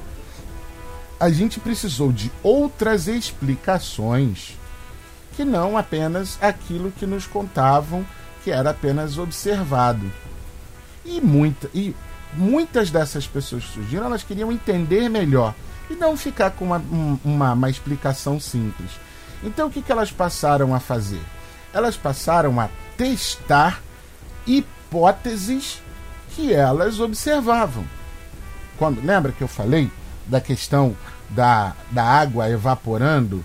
a 1.18 1.30
gente 1.30 1.61
precisou 1.61 2.12
de 2.12 2.30
outras 2.42 3.06
explicações 3.06 4.56
que 5.37 5.45
não 5.45 5.76
apenas 5.76 6.38
aquilo 6.40 6.90
que 6.90 7.07
nos 7.07 7.26
contavam, 7.26 8.05
que 8.43 8.50
era 8.50 8.71
apenas 8.71 9.19
observado. 9.19 10.11
E, 11.05 11.21
muita, 11.21 11.69
e 11.75 11.95
muitas 12.33 12.90
dessas 12.90 13.26
pessoas 13.26 13.64
que 13.64 13.75
surgiram, 13.75 14.07
elas 14.07 14.23
queriam 14.23 14.50
entender 14.50 15.09
melhor 15.09 15.55
e 15.90 15.95
não 15.95 16.16
ficar 16.16 16.50
com 16.52 16.64
uma, 16.64 16.83
uma, 17.23 17.52
uma 17.52 17.71
explicação 17.71 18.40
simples. 18.40 18.90
Então 19.43 19.69
o 19.69 19.71
que, 19.71 19.83
que 19.83 19.93
elas 19.93 20.11
passaram 20.11 20.75
a 20.75 20.81
fazer? 20.81 21.21
Elas 21.73 21.97
passaram 21.97 22.59
a 22.59 22.69
testar 22.97 23.83
hipóteses 24.47 25.83
que 26.35 26.52
elas 26.52 26.99
observavam. 26.99 27.85
Quando 28.78 29.05
lembra 29.05 29.33
que 29.33 29.43
eu 29.43 29.49
falei 29.49 29.90
da 30.26 30.40
questão 30.40 30.97
da, 31.31 31.75
da 31.90 32.05
água 32.05 32.49
evaporando, 32.49 33.45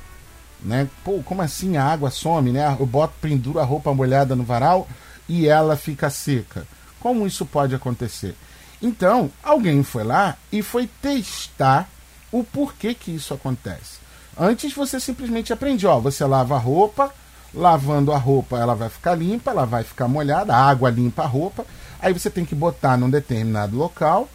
né? 0.62 0.88
Pô, 1.03 1.22
como 1.24 1.41
assim 1.41 1.77
a 1.77 1.84
água 1.84 2.10
some, 2.10 2.51
né? 2.51 2.75
Eu 2.80 2.86
boto, 2.86 3.13
penduro 3.22 3.60
a 3.60 3.63
roupa 3.63 3.94
molhada 3.94 4.36
no 4.36 4.44
varal 4.44 4.88
e 5.27 5.48
ela 5.48 5.75
fica 5.75 6.10
seca. 6.10 6.65
Como 7.00 7.25
isso 7.25 7.46
pode 7.46 7.74
acontecer? 7.74 8.36
Então, 8.82 9.32
alguém 9.44 9.84
foi 9.84 10.03
lá 10.03 10.38
e 10.51 10.62
foi 10.62 10.88
testar 11.01 11.88
o 12.32 12.44
porquê 12.44 12.94
que 12.94 13.12
isso 13.12 13.34
acontece. 13.34 14.00
Antes 14.38 14.74
você 14.74 15.00
simplesmente 15.00 15.51
aprende, 15.51 15.86
ó, 15.86 16.00
você 16.00 16.25
lava 16.25 16.56
a 16.56 16.60
roupa, 16.60 17.13
lavando 17.53 18.12
a 18.12 18.18
roupa 18.18 18.58
ela 18.58 18.74
vai 18.74 18.89
ficar 18.89 19.13
limpa, 19.13 19.51
ela 19.51 19.65
vai 19.65 19.84
ficar 19.84 20.08
molhada, 20.08 20.56
a 20.56 20.70
água 20.70 20.89
limpa 20.89 21.24
a 21.24 21.27
roupa, 21.27 21.65
aí 22.00 22.13
você 22.13 22.30
tem 22.30 22.46
que 22.46 22.56
botar 22.56 22.98
num 22.98 23.10
determinado 23.10 23.77
local 23.77 24.30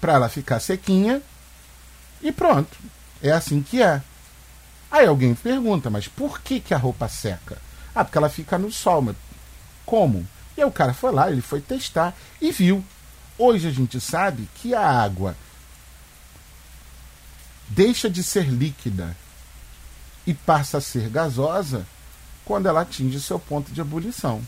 para 0.00 0.14
ela 0.14 0.28
ficar 0.28 0.60
sequinha 0.60 1.22
e 2.22 2.32
pronto. 2.32 2.76
É 3.22 3.30
assim 3.30 3.62
que 3.62 3.82
é. 3.82 4.02
Aí 4.94 5.06
alguém 5.06 5.34
pergunta, 5.34 5.90
mas 5.90 6.06
por 6.06 6.40
que, 6.40 6.60
que 6.60 6.72
a 6.72 6.78
roupa 6.78 7.08
seca? 7.08 7.58
Ah, 7.92 8.04
porque 8.04 8.16
ela 8.16 8.28
fica 8.28 8.56
no 8.56 8.70
sol. 8.70 9.02
Mas 9.02 9.16
como? 9.84 10.24
E 10.56 10.60
aí 10.60 10.66
o 10.68 10.70
cara 10.70 10.94
foi 10.94 11.10
lá, 11.10 11.28
ele 11.28 11.40
foi 11.40 11.60
testar 11.60 12.14
e 12.40 12.52
viu. 12.52 12.84
Hoje 13.36 13.66
a 13.66 13.72
gente 13.72 14.00
sabe 14.00 14.48
que 14.54 14.72
a 14.72 14.88
água 14.88 15.34
deixa 17.66 18.08
de 18.08 18.22
ser 18.22 18.48
líquida 18.48 19.16
e 20.24 20.32
passa 20.32 20.78
a 20.78 20.80
ser 20.80 21.08
gasosa 21.08 21.84
quando 22.44 22.68
ela 22.68 22.82
atinge 22.82 23.20
seu 23.20 23.40
ponto 23.40 23.72
de 23.72 23.80
ebulição, 23.80 24.40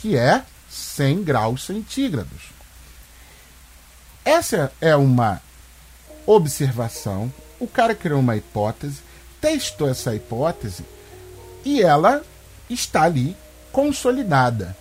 que 0.00 0.16
é 0.16 0.44
100 0.68 1.22
graus 1.22 1.62
centígrados. 1.62 2.50
Essa 4.24 4.72
é 4.80 4.96
uma 4.96 5.40
observação, 6.26 7.32
o 7.60 7.66
cara 7.66 7.94
criou 7.94 8.20
uma 8.20 8.36
hipótese, 8.36 9.00
testou 9.44 9.90
essa 9.90 10.14
hipótese 10.14 10.86
e 11.66 11.82
ela 11.82 12.22
está 12.70 13.02
ali 13.02 13.36
consolidada. 13.70 14.74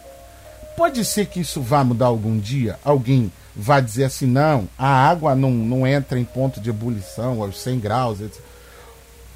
Pode 0.78 1.04
ser 1.04 1.26
que 1.26 1.42
isso 1.42 1.62
vá 1.62 1.84
mudar 1.84 2.06
algum 2.06 2.40
dia, 2.40 2.80
alguém 2.82 3.30
vai 3.54 3.82
dizer 3.82 4.06
assim: 4.06 4.26
não, 4.26 4.70
a 4.78 4.88
água 4.88 5.36
não, 5.36 5.52
não 5.52 5.86
entra 5.86 6.18
em 6.18 6.24
ponto 6.24 6.62
de 6.62 6.70
ebulição 6.70 7.42
aos 7.42 7.60
100 7.60 7.80
graus. 7.80 8.22
Etc. 8.22 8.40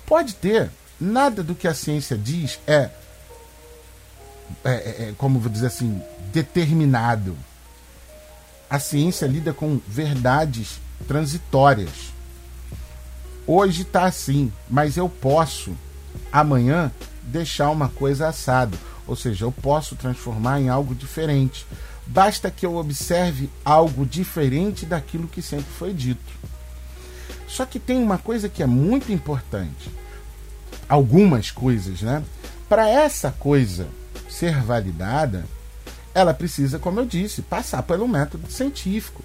Pode 0.06 0.34
ter. 0.36 0.72
Nada 1.00 1.44
do 1.44 1.54
que 1.54 1.68
a 1.68 1.76
ciência 1.76 2.18
diz 2.18 2.58
é, 2.66 2.90
é, 4.66 4.72
é, 4.72 5.10
é 5.10 5.13
como 5.16 5.40
vou 5.40 5.52
dizer 5.52 5.68
assim, 5.68 6.02
determinado. 6.32 7.38
A 8.68 8.80
ciência 8.80 9.28
lida 9.28 9.54
com 9.54 9.80
verdades 9.88 10.80
transitórias. 11.08 12.16
Hoje 13.49 13.83
está 13.83 14.03
assim, 14.03 14.51
mas 14.69 14.97
eu 14.97 15.07
posso 15.07 15.71
amanhã 16.29 16.91
deixar 17.23 17.69
uma 17.69 17.88
coisa 17.88 18.27
assada. 18.27 18.77
Ou 19.07 19.15
seja, 19.15 19.45
eu 19.45 19.53
posso 19.53 19.95
transformar 19.95 20.60
em 20.60 20.67
algo 20.67 20.93
diferente. 20.93 21.65
Basta 22.05 22.51
que 22.51 22.65
eu 22.65 22.75
observe 22.75 23.49
algo 23.63 24.05
diferente 24.05 24.86
daquilo 24.86 25.29
que 25.29 25.41
sempre 25.41 25.71
foi 25.79 25.93
dito. 25.93 26.33
Só 27.47 27.65
que 27.65 27.79
tem 27.79 28.03
uma 28.03 28.17
coisa 28.17 28.49
que 28.49 28.62
é 28.62 28.67
muito 28.67 29.13
importante. 29.13 29.89
Algumas 30.89 31.49
coisas, 31.49 32.01
né? 32.01 32.23
Para 32.67 32.89
essa 32.89 33.31
coisa 33.31 33.88
ser 34.29 34.62
validada, 34.62 35.45
ela 36.13 36.33
precisa, 36.33 36.77
como 36.77 36.99
eu 36.99 37.05
disse, 37.05 37.41
passar 37.41 37.81
pelo 37.83 38.07
método 38.07 38.51
científico. 38.51 39.23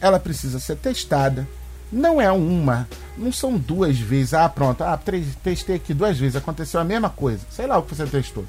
Ela 0.00 0.20
precisa 0.20 0.60
ser 0.60 0.76
testada. 0.76 1.48
Não 1.90 2.20
é 2.20 2.30
uma, 2.32 2.88
não 3.16 3.32
são 3.32 3.56
duas 3.56 3.98
vezes. 3.98 4.34
Ah, 4.34 4.48
pronto, 4.48 4.82
ah, 4.82 4.98
testei 5.42 5.76
aqui 5.76 5.94
duas 5.94 6.18
vezes, 6.18 6.36
aconteceu 6.36 6.80
a 6.80 6.84
mesma 6.84 7.10
coisa. 7.10 7.40
Sei 7.50 7.66
lá 7.66 7.78
o 7.78 7.82
que 7.82 7.94
você 7.94 8.06
testou. 8.06 8.44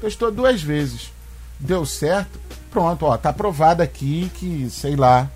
Testou 0.00 0.30
duas 0.30 0.62
vezes. 0.62 1.12
Deu 1.60 1.84
certo, 1.84 2.38
pronto, 2.70 3.04
ó, 3.04 3.16
tá 3.16 3.32
provado 3.32 3.82
aqui 3.82 4.30
que, 4.34 4.70
sei 4.70 4.94
lá. 4.96 5.28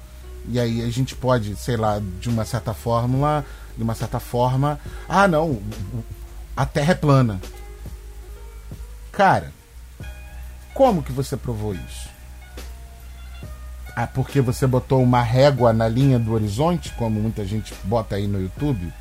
E 0.49 0.59
aí 0.59 0.83
a 0.83 0.91
gente 0.91 1.15
pode, 1.15 1.57
sei 1.57 1.77
lá, 1.77 2.01
de 2.21 2.29
uma 2.29 2.45
certa 2.45 2.73
fórmula, 2.73 3.45
de 3.77 3.83
uma 3.83 3.95
certa 3.95 4.21
forma, 4.21 4.79
ah, 5.09 5.27
não, 5.27 5.61
a 6.57 6.67
Terra 6.67 6.93
é 6.93 6.95
plana. 6.95 7.41
Cara, 9.11 9.53
como 10.75 11.03
que 11.03 11.13
você 11.13 11.37
provou 11.37 11.75
isso? 11.75 12.12
Ah, 13.95 14.07
porque 14.07 14.41
você 14.41 14.67
botou 14.67 15.03
uma 15.03 15.23
régua 15.23 15.73
na 15.73 15.87
linha 15.87 16.19
do 16.19 16.33
horizonte, 16.33 16.93
como 16.93 17.21
muita 17.21 17.45
gente 17.45 17.75
bota 17.85 18.17
aí 18.17 18.27
no 18.27 18.41
YouTube? 18.41 18.93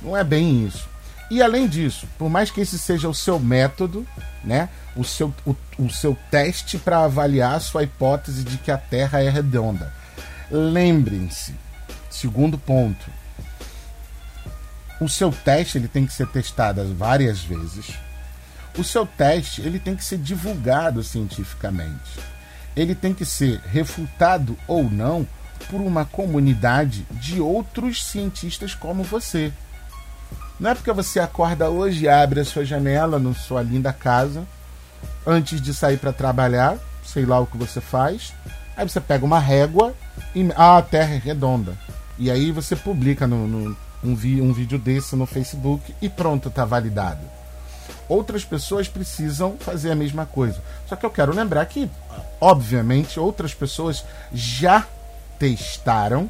Não 0.00 0.16
é 0.16 0.22
bem 0.22 0.66
isso. 0.66 0.88
E 1.30 1.42
além 1.42 1.66
disso, 1.66 2.06
por 2.16 2.30
mais 2.30 2.50
que 2.50 2.60
esse 2.60 2.78
seja 2.78 3.08
o 3.08 3.14
seu 3.14 3.38
método, 3.38 4.06
né, 4.42 4.68
o 4.96 5.04
seu, 5.04 5.34
o, 5.44 5.54
o 5.78 5.90
seu 5.90 6.16
teste 6.30 6.78
para 6.78 7.04
avaliar 7.04 7.54
a 7.54 7.60
sua 7.60 7.82
hipótese 7.82 8.44
de 8.44 8.56
que 8.58 8.70
a 8.70 8.78
Terra 8.78 9.22
é 9.22 9.28
redonda, 9.28 9.92
lembrem-se, 10.50 11.54
segundo 12.08 12.56
ponto, 12.56 13.10
o 15.00 15.08
seu 15.08 15.30
teste 15.30 15.78
ele 15.78 15.88
tem 15.88 16.06
que 16.06 16.12
ser 16.12 16.26
testado 16.28 16.82
várias 16.94 17.40
vezes. 17.40 17.94
O 18.76 18.82
seu 18.84 19.04
teste 19.04 19.60
ele 19.60 19.78
tem 19.78 19.94
que 19.94 20.04
ser 20.04 20.18
divulgado 20.18 21.02
cientificamente. 21.02 22.18
Ele 22.78 22.94
tem 22.94 23.12
que 23.12 23.24
ser 23.24 23.60
refutado 23.72 24.56
ou 24.68 24.88
não 24.88 25.26
por 25.68 25.80
uma 25.80 26.04
comunidade 26.04 27.04
de 27.10 27.40
outros 27.40 28.04
cientistas 28.04 28.74
como 28.74 29.02
você. 29.02 29.52
Não 30.60 30.70
é 30.70 30.74
porque 30.74 30.92
você 30.92 31.18
acorda 31.18 31.68
hoje 31.68 32.04
e 32.04 32.08
abre 32.08 32.40
a 32.40 32.44
sua 32.44 32.64
janela 32.64 33.18
na 33.18 33.34
sua 33.34 33.62
linda 33.62 33.92
casa, 33.92 34.44
antes 35.26 35.60
de 35.60 35.74
sair 35.74 35.96
para 35.96 36.12
trabalhar, 36.12 36.78
sei 37.04 37.26
lá 37.26 37.40
o 37.40 37.46
que 37.46 37.56
você 37.56 37.80
faz. 37.80 38.32
Aí 38.76 38.88
você 38.88 39.00
pega 39.00 39.24
uma 39.24 39.40
régua 39.40 39.92
e. 40.32 40.48
Ah, 40.56 40.78
a 40.78 40.82
Terra 40.82 41.14
é 41.14 41.18
redonda. 41.18 41.76
E 42.16 42.30
aí 42.30 42.52
você 42.52 42.76
publica 42.76 43.26
no, 43.26 43.48
no 43.48 43.76
um, 44.04 44.14
vi, 44.14 44.40
um 44.40 44.52
vídeo 44.52 44.78
desse 44.78 45.16
no 45.16 45.26
Facebook 45.26 45.94
e 46.00 46.08
pronto, 46.08 46.48
está 46.48 46.64
validado. 46.64 47.20
Outras 48.08 48.44
pessoas 48.44 48.88
precisam 48.88 49.56
fazer 49.58 49.90
a 49.90 49.96
mesma 49.96 50.24
coisa. 50.24 50.62
Só 50.86 50.96
que 50.96 51.04
eu 51.04 51.10
quero 51.10 51.34
lembrar 51.34 51.64
que, 51.66 51.90
obviamente, 52.40 53.18
outras 53.20 53.54
pessoas 53.54 54.04
já 54.32 54.86
testaram 55.38 56.28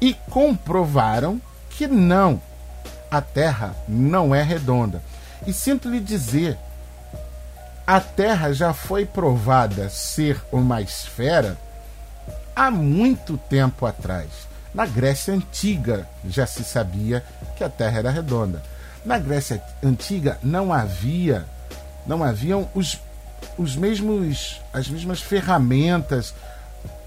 e 0.00 0.14
comprovaram 0.30 1.40
que 1.70 1.86
não 1.86 2.40
a 3.10 3.20
Terra 3.20 3.74
não 3.86 4.34
é 4.34 4.42
redonda. 4.42 5.00
E 5.46 5.52
sinto 5.52 5.88
lhe 5.88 6.00
dizer, 6.00 6.58
a 7.86 8.00
Terra 8.00 8.52
já 8.52 8.72
foi 8.72 9.06
provada 9.06 9.88
ser 9.88 10.42
uma 10.50 10.80
esfera 10.80 11.56
há 12.56 12.70
muito 12.70 13.36
tempo 13.36 13.86
atrás. 13.86 14.28
Na 14.74 14.86
Grécia 14.86 15.32
Antiga 15.32 16.08
já 16.26 16.46
se 16.46 16.64
sabia 16.64 17.24
que 17.56 17.62
a 17.62 17.68
Terra 17.68 17.98
era 17.98 18.10
redonda. 18.10 18.62
Na 19.04 19.18
Grécia 19.18 19.62
Antiga 19.82 20.38
não 20.42 20.72
havia, 20.72 21.44
não 22.06 22.24
haviam 22.24 22.68
os, 22.74 22.98
os 23.58 23.76
mesmos, 23.76 24.60
as 24.72 24.88
mesmas 24.88 25.20
ferramentas 25.20 26.34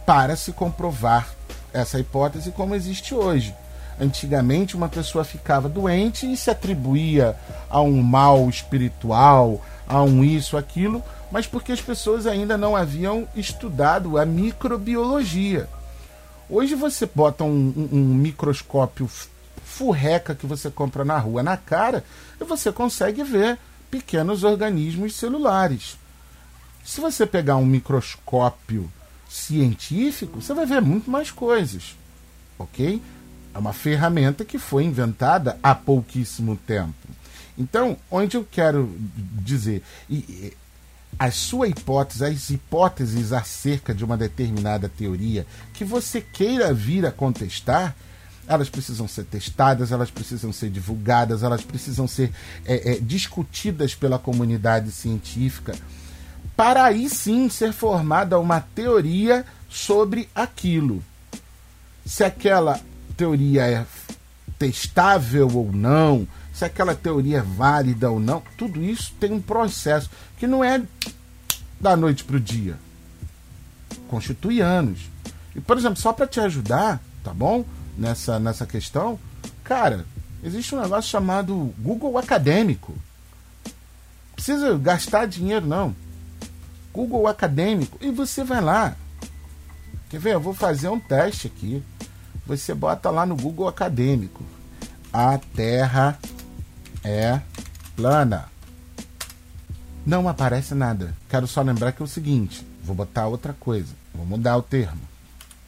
para 0.05 0.35
se 0.35 0.51
comprovar 0.51 1.27
essa 1.73 1.99
hipótese 1.99 2.51
como 2.51 2.75
existe 2.75 3.13
hoje. 3.13 3.53
Antigamente, 3.99 4.75
uma 4.75 4.87
pessoa 4.87 5.23
ficava 5.23 5.67
doente 5.67 6.31
e 6.31 6.37
se 6.37 6.49
atribuía 6.49 7.35
a 7.69 7.81
um 7.81 8.01
mal 8.01 8.47
espiritual, 8.47 9.61
a 9.87 10.01
um 10.03 10.23
isso, 10.23 10.55
aquilo, 10.55 11.03
mas 11.31 11.47
porque 11.47 11.71
as 11.71 11.81
pessoas 11.81 12.27
ainda 12.27 12.57
não 12.57 12.75
haviam 12.75 13.27
estudado 13.35 14.17
a 14.17 14.25
microbiologia. 14.25 15.67
Hoje 16.49 16.75
você 16.75 17.09
bota 17.13 17.43
um, 17.43 17.73
um, 17.91 17.97
um 17.97 18.13
microscópio 18.13 19.09
furreca 19.65 20.33
que 20.33 20.45
você 20.45 20.69
compra 20.69 21.03
na 21.03 21.17
rua 21.17 21.43
na 21.43 21.57
cara 21.57 22.03
e 22.39 22.43
você 22.45 22.71
consegue 22.71 23.23
ver 23.23 23.57
pequenos 23.91 24.43
organismos 24.43 25.15
celulares. 25.15 25.97
Se 26.87 27.01
você 27.01 27.25
pegar 27.25 27.57
um 27.57 27.65
microscópio 27.65 28.89
científico, 29.29 30.41
você 30.41 30.53
vai 30.53 30.65
ver 30.65 30.81
muito 30.81 31.11
mais 31.11 31.29
coisas. 31.29 31.97
Ok? 32.57 33.01
É 33.53 33.57
uma 33.57 33.73
ferramenta 33.73 34.45
que 34.45 34.57
foi 34.57 34.85
inventada 34.85 35.59
há 35.61 35.75
pouquíssimo 35.75 36.55
tempo. 36.55 36.95
Então, 37.57 37.97
onde 38.09 38.37
eu 38.37 38.47
quero 38.49 38.89
dizer, 39.43 39.83
e, 40.09 40.55
a 41.19 41.29
sua 41.29 41.67
hipótese, 41.67 42.23
as 42.23 42.49
hipóteses 42.49 43.33
acerca 43.33 43.93
de 43.93 44.05
uma 44.05 44.15
determinada 44.15 44.87
teoria 44.87 45.45
que 45.73 45.83
você 45.83 46.21
queira 46.21 46.73
vir 46.73 47.05
a 47.05 47.11
contestar, 47.11 47.97
elas 48.47 48.69
precisam 48.69 49.09
ser 49.09 49.25
testadas, 49.25 49.91
elas 49.91 50.09
precisam 50.09 50.53
ser 50.53 50.69
divulgadas, 50.69 51.43
elas 51.43 51.63
precisam 51.63 52.07
ser 52.07 52.31
é, 52.65 52.93
é, 52.93 52.99
discutidas 53.01 53.93
pela 53.93 54.17
comunidade 54.17 54.89
científica, 54.89 55.75
para 56.57 56.85
aí 56.85 57.07
sim 57.07 57.47
ser 57.49 57.71
formada 57.71 58.39
uma 58.39 58.59
teoria 58.59 59.45
sobre 59.69 60.27
aquilo. 60.33 61.03
Se 62.03 62.23
aquela 62.23 62.81
teoria 63.15 63.67
é 63.67 63.85
testável 64.57 65.47
ou 65.53 65.71
não, 65.71 66.27
se 66.51 66.65
aquela 66.65 66.95
teoria 66.95 67.37
é 67.37 67.41
válida 67.41 68.09
ou 68.09 68.19
não, 68.19 68.41
tudo 68.57 68.83
isso 68.83 69.13
tem 69.19 69.31
um 69.31 69.41
processo 69.41 70.09
que 70.39 70.47
não 70.47 70.63
é 70.63 70.81
da 71.79 71.95
noite 71.95 72.23
para 72.23 72.37
o 72.37 72.39
dia. 72.39 72.75
Constitui 74.07 74.59
anos. 74.59 75.01
E, 75.55 75.61
por 75.61 75.77
exemplo, 75.77 75.97
só 75.97 76.11
para 76.11 76.25
te 76.25 76.39
ajudar, 76.39 76.99
tá 77.23 77.31
bom? 77.31 77.63
Nessa, 77.95 78.39
nessa 78.39 78.65
questão, 78.65 79.19
cara, 79.63 80.05
existe 80.43 80.73
um 80.73 80.81
negócio 80.81 81.11
chamado 81.11 81.73
Google 81.77 82.17
Acadêmico. 82.17 82.95
Precisa 84.33 84.75
gastar 84.77 85.27
dinheiro, 85.27 85.67
não. 85.67 85.95
Google 86.97 87.27
Acadêmico. 87.27 87.99
E 88.01 88.09
você 88.09 88.43
vai 88.43 88.59
lá. 88.59 88.95
Quer 90.09 90.19
ver? 90.19 90.33
Eu 90.33 90.39
vou 90.39 90.55
fazer 90.55 90.89
um 90.89 90.99
teste 90.99 91.45
aqui. 91.45 91.83
Você 92.47 92.73
bota 92.73 93.11
lá 93.11 93.23
no 93.23 93.35
Google 93.35 93.67
Acadêmico. 93.67 94.43
A 95.13 95.37
Terra 95.37 96.17
é 97.03 97.39
plana. 97.95 98.45
Não 100.03 100.27
aparece 100.27 100.73
nada. 100.73 101.13
Quero 101.29 101.45
só 101.45 101.61
lembrar 101.61 101.91
que 101.91 102.01
é 102.01 102.05
o 102.05 102.07
seguinte: 102.07 102.65
vou 102.83 102.95
botar 102.95 103.27
outra 103.27 103.53
coisa. 103.53 103.93
Vou 104.11 104.25
mudar 104.25 104.57
o 104.57 104.63
termo. 104.63 105.01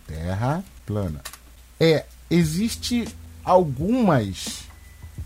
Terra 0.08 0.64
plana. 0.84 1.22
É, 1.80 2.06
existe 2.32 3.08
algumas 3.46 4.64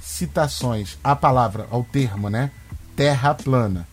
citações 0.01 0.97
à 1.01 1.15
palavra, 1.15 1.65
ao 1.71 1.85
termo, 1.85 2.29
né? 2.29 2.51
Terra 2.93 3.33
plana. 3.33 3.87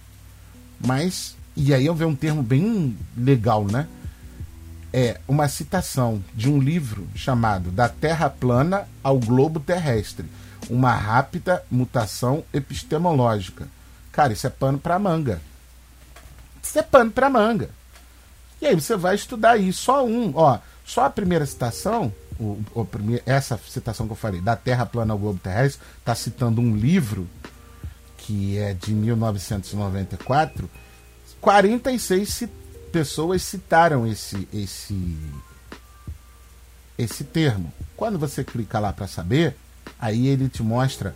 Mas, 0.85 1.37
e 1.57 1.75
aí 1.75 1.87
eu 1.87 1.95
vejo 1.95 2.11
um 2.11 2.17
termo 2.17 2.43
bem 2.43 2.97
legal, 3.17 3.65
né? 3.65 3.87
É 4.93 5.21
uma 5.29 5.49
citação 5.49 6.23
de 6.35 6.51
um 6.51 6.59
livro 6.59 7.07
chamado 7.15 7.71
Da 7.71 7.89
Terra 7.89 8.29
Plana 8.29 8.89
ao 9.03 9.19
Globo 9.19 9.61
Terrestre 9.61 10.27
uma 10.71 10.93
rápida 10.93 11.63
mutação 11.71 12.45
epistemológica. 12.53 13.69
Cara, 14.13 14.33
isso 14.33 14.47
é 14.47 14.51
pano 14.51 14.79
para 14.79 14.99
manga. 14.99 15.41
Isso 16.63 16.79
é 16.79 16.83
pano 16.83 17.11
para 17.11 17.31
manga. 17.31 17.71
E 18.61 18.67
aí 18.67 18.75
você 18.75 18.97
vai 18.97 19.15
estudar 19.15 19.57
isso. 19.57 19.83
Só 19.83 20.05
um, 20.05 20.33
ó, 20.35 20.59
só 20.85 21.05
a 21.05 21.11
primeira 21.11 21.47
citação, 21.47 22.13
o, 22.39 22.63
o 22.75 22.87
essa 23.27 23.59
citação 23.69 24.07
que 24.07 24.13
eu 24.13 24.17
falei, 24.17 24.41
da 24.41 24.57
Terra 24.57 24.87
plana 24.87 25.13
ao 25.13 25.19
globo 25.19 25.41
terrestre, 25.41 25.83
está 25.99 26.15
citando 26.15 26.61
um 26.61 26.77
livro 26.77 27.29
que 28.19 28.59
é 28.59 28.75
de 28.75 28.93
1994. 28.93 30.71
46 31.41 32.45
pessoas 32.93 33.43
citaram 33.43 34.07
esse 34.07 34.49
esse 34.53 35.17
esse 36.99 37.25
termo. 37.25 37.73
Quando 37.97 38.19
você 38.19 38.45
clica 38.45 38.79
lá 38.79 38.93
para 38.93 39.07
saber, 39.07 39.57
Aí 40.01 40.29
ele 40.29 40.49
te 40.49 40.63
mostra 40.63 41.15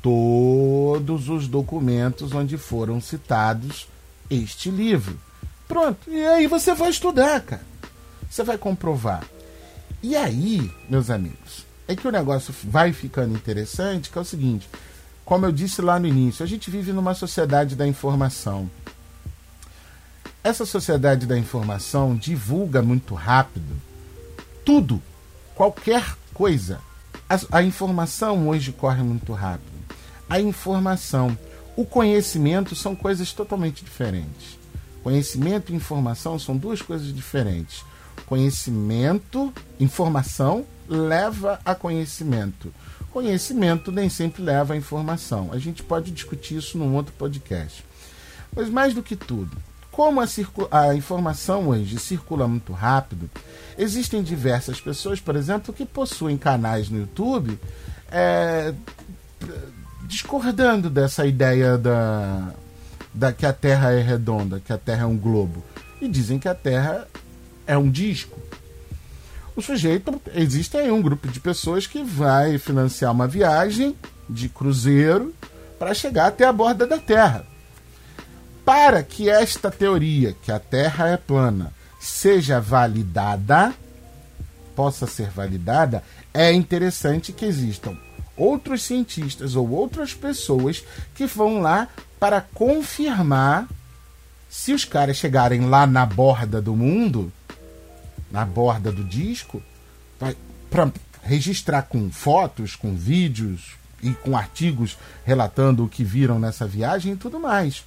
todos 0.00 1.28
os 1.28 1.46
documentos 1.46 2.32
onde 2.32 2.56
foram 2.56 3.00
citados 3.00 3.86
este 4.30 4.70
livro. 4.70 5.20
Pronto, 5.68 6.10
e 6.10 6.24
aí 6.24 6.46
você 6.46 6.74
vai 6.74 6.90
estudar, 6.90 7.40
cara. 7.42 7.62
Você 8.28 8.42
vai 8.42 8.56
comprovar. 8.56 9.24
E 10.02 10.16
aí, 10.16 10.70
meus 10.88 11.10
amigos, 11.10 11.66
é 11.86 11.94
que 11.94 12.08
o 12.08 12.12
negócio 12.12 12.54
vai 12.64 12.92
ficando 12.92 13.34
interessante, 13.34 14.10
que 14.10 14.16
é 14.16 14.20
o 14.20 14.24
seguinte, 14.24 14.68
como 15.24 15.44
eu 15.44 15.52
disse 15.52 15.82
lá 15.82 16.00
no 16.00 16.06
início, 16.06 16.42
a 16.42 16.48
gente 16.48 16.70
vive 16.70 16.92
numa 16.92 17.14
sociedade 17.14 17.76
da 17.76 17.86
informação. 17.86 18.70
Essa 20.44 20.66
sociedade 20.66 21.26
da 21.26 21.38
informação 21.38 22.16
divulga 22.16 22.82
muito 22.82 23.14
rápido 23.14 23.80
tudo, 24.64 25.02
qualquer 25.54 26.16
coisa 26.32 26.80
a, 27.28 27.58
a 27.58 27.62
informação 27.62 28.48
hoje 28.48 28.72
corre 28.72 29.02
muito 29.02 29.32
rápido. 29.32 29.72
A 30.28 30.40
informação, 30.40 31.36
o 31.76 31.84
conhecimento 31.84 32.76
são 32.76 32.94
coisas 32.94 33.32
totalmente 33.32 33.84
diferentes. 33.84 34.58
Conhecimento 35.02 35.72
e 35.72 35.74
informação 35.74 36.38
são 36.38 36.56
duas 36.56 36.80
coisas 36.82 37.12
diferentes. 37.14 37.84
Conhecimento, 38.26 39.52
informação 39.80 40.64
leva 40.88 41.58
a 41.64 41.74
conhecimento. 41.74 42.72
Conhecimento 43.10 43.90
nem 43.90 44.08
sempre 44.08 44.42
leva 44.42 44.74
a 44.74 44.76
informação. 44.76 45.50
A 45.52 45.58
gente 45.58 45.82
pode 45.82 46.10
discutir 46.10 46.56
isso 46.56 46.78
num 46.78 46.94
outro 46.94 47.12
podcast. 47.14 47.84
Mas 48.54 48.68
mais 48.68 48.94
do 48.94 49.02
que 49.02 49.16
tudo, 49.16 49.56
como 49.92 50.20
a, 50.20 50.26
a, 50.70 50.94
informação 50.94 51.68
hoje 51.68 51.98
circula 51.98 52.48
muito 52.48 52.72
rápido, 52.72 53.30
existem 53.78 54.22
diversas 54.22 54.80
pessoas, 54.80 55.20
por 55.20 55.36
exemplo, 55.36 55.72
que 55.72 55.84
possuem 55.84 56.38
canais 56.38 56.88
no 56.88 56.98
YouTube 56.98 57.58
é, 58.10 58.74
discordando 60.04 60.88
dessa 60.90 61.26
ideia 61.26 61.76
da, 61.76 62.54
da 63.12 63.32
que 63.32 63.44
a 63.44 63.52
Terra 63.52 63.92
é 63.92 64.00
redonda, 64.00 64.60
que 64.60 64.72
a 64.72 64.78
Terra 64.78 65.02
é 65.02 65.06
um 65.06 65.16
globo. 65.16 65.62
E 66.00 66.08
dizem 66.08 66.38
que 66.38 66.48
a 66.48 66.54
Terra 66.54 67.06
é 67.66 67.76
um 67.76 67.90
disco. 67.90 68.38
O 69.54 69.60
sujeito, 69.60 70.20
existe 70.34 70.76
aí 70.76 70.90
um 70.90 71.02
grupo 71.02 71.28
de 71.28 71.38
pessoas 71.38 71.86
que 71.86 72.02
vai 72.02 72.56
financiar 72.56 73.12
uma 73.12 73.28
viagem 73.28 73.94
de 74.28 74.48
cruzeiro 74.48 75.34
para 75.78 75.92
chegar 75.92 76.28
até 76.28 76.46
a 76.46 76.52
borda 76.52 76.86
da 76.86 76.98
Terra. 76.98 77.51
Para 78.64 79.02
que 79.02 79.28
esta 79.28 79.70
teoria, 79.70 80.36
que 80.42 80.52
a 80.52 80.58
Terra 80.58 81.08
é 81.08 81.16
plana, 81.16 81.72
seja 82.00 82.60
validada, 82.60 83.74
possa 84.74 85.06
ser 85.06 85.30
validada, 85.30 86.02
é 86.32 86.52
interessante 86.52 87.32
que 87.32 87.44
existam 87.44 87.96
outros 88.36 88.82
cientistas 88.82 89.54
ou 89.54 89.68
outras 89.70 90.14
pessoas 90.14 90.82
que 91.14 91.26
vão 91.26 91.60
lá 91.60 91.88
para 92.18 92.40
confirmar 92.40 93.68
se 94.48 94.72
os 94.72 94.84
caras 94.84 95.16
chegarem 95.16 95.62
lá 95.68 95.86
na 95.86 96.06
borda 96.06 96.60
do 96.60 96.74
mundo, 96.74 97.32
na 98.30 98.44
borda 98.44 98.92
do 98.92 99.04
disco, 99.04 99.62
para 100.70 100.90
registrar 101.22 101.82
com 101.82 102.10
fotos, 102.10 102.76
com 102.76 102.94
vídeos 102.94 103.76
e 104.02 104.12
com 104.12 104.36
artigos 104.36 104.96
relatando 105.24 105.84
o 105.84 105.88
que 105.88 106.04
viram 106.04 106.38
nessa 106.38 106.66
viagem 106.66 107.12
e 107.12 107.16
tudo 107.16 107.38
mais. 107.38 107.84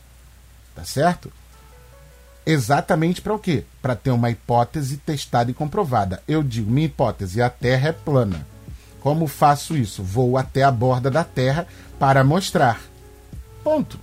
Tá 0.76 0.84
certo? 0.84 1.32
Exatamente 2.46 3.22
para 3.22 3.34
o 3.34 3.40
quê? 3.40 3.64
Para 3.82 3.96
ter 3.96 4.12
uma 4.12 4.30
hipótese 4.30 4.98
testada 4.98 5.50
e 5.50 5.54
comprovada. 5.54 6.22
Eu 6.28 6.44
digo, 6.44 6.70
minha 6.70 6.86
hipótese, 6.86 7.42
a 7.42 7.50
Terra 7.50 7.90
é 7.90 7.92
plana. 7.92 8.46
Como 9.00 9.28
faço 9.28 9.76
isso? 9.76 10.04
Vou 10.04 10.38
até 10.38 10.64
a 10.64 10.72
borda 10.72 11.10
da 11.10 11.24
Terra 11.24 11.68
para 11.98 12.24
mostrar. 12.24 12.82
Ponto. 13.64 14.00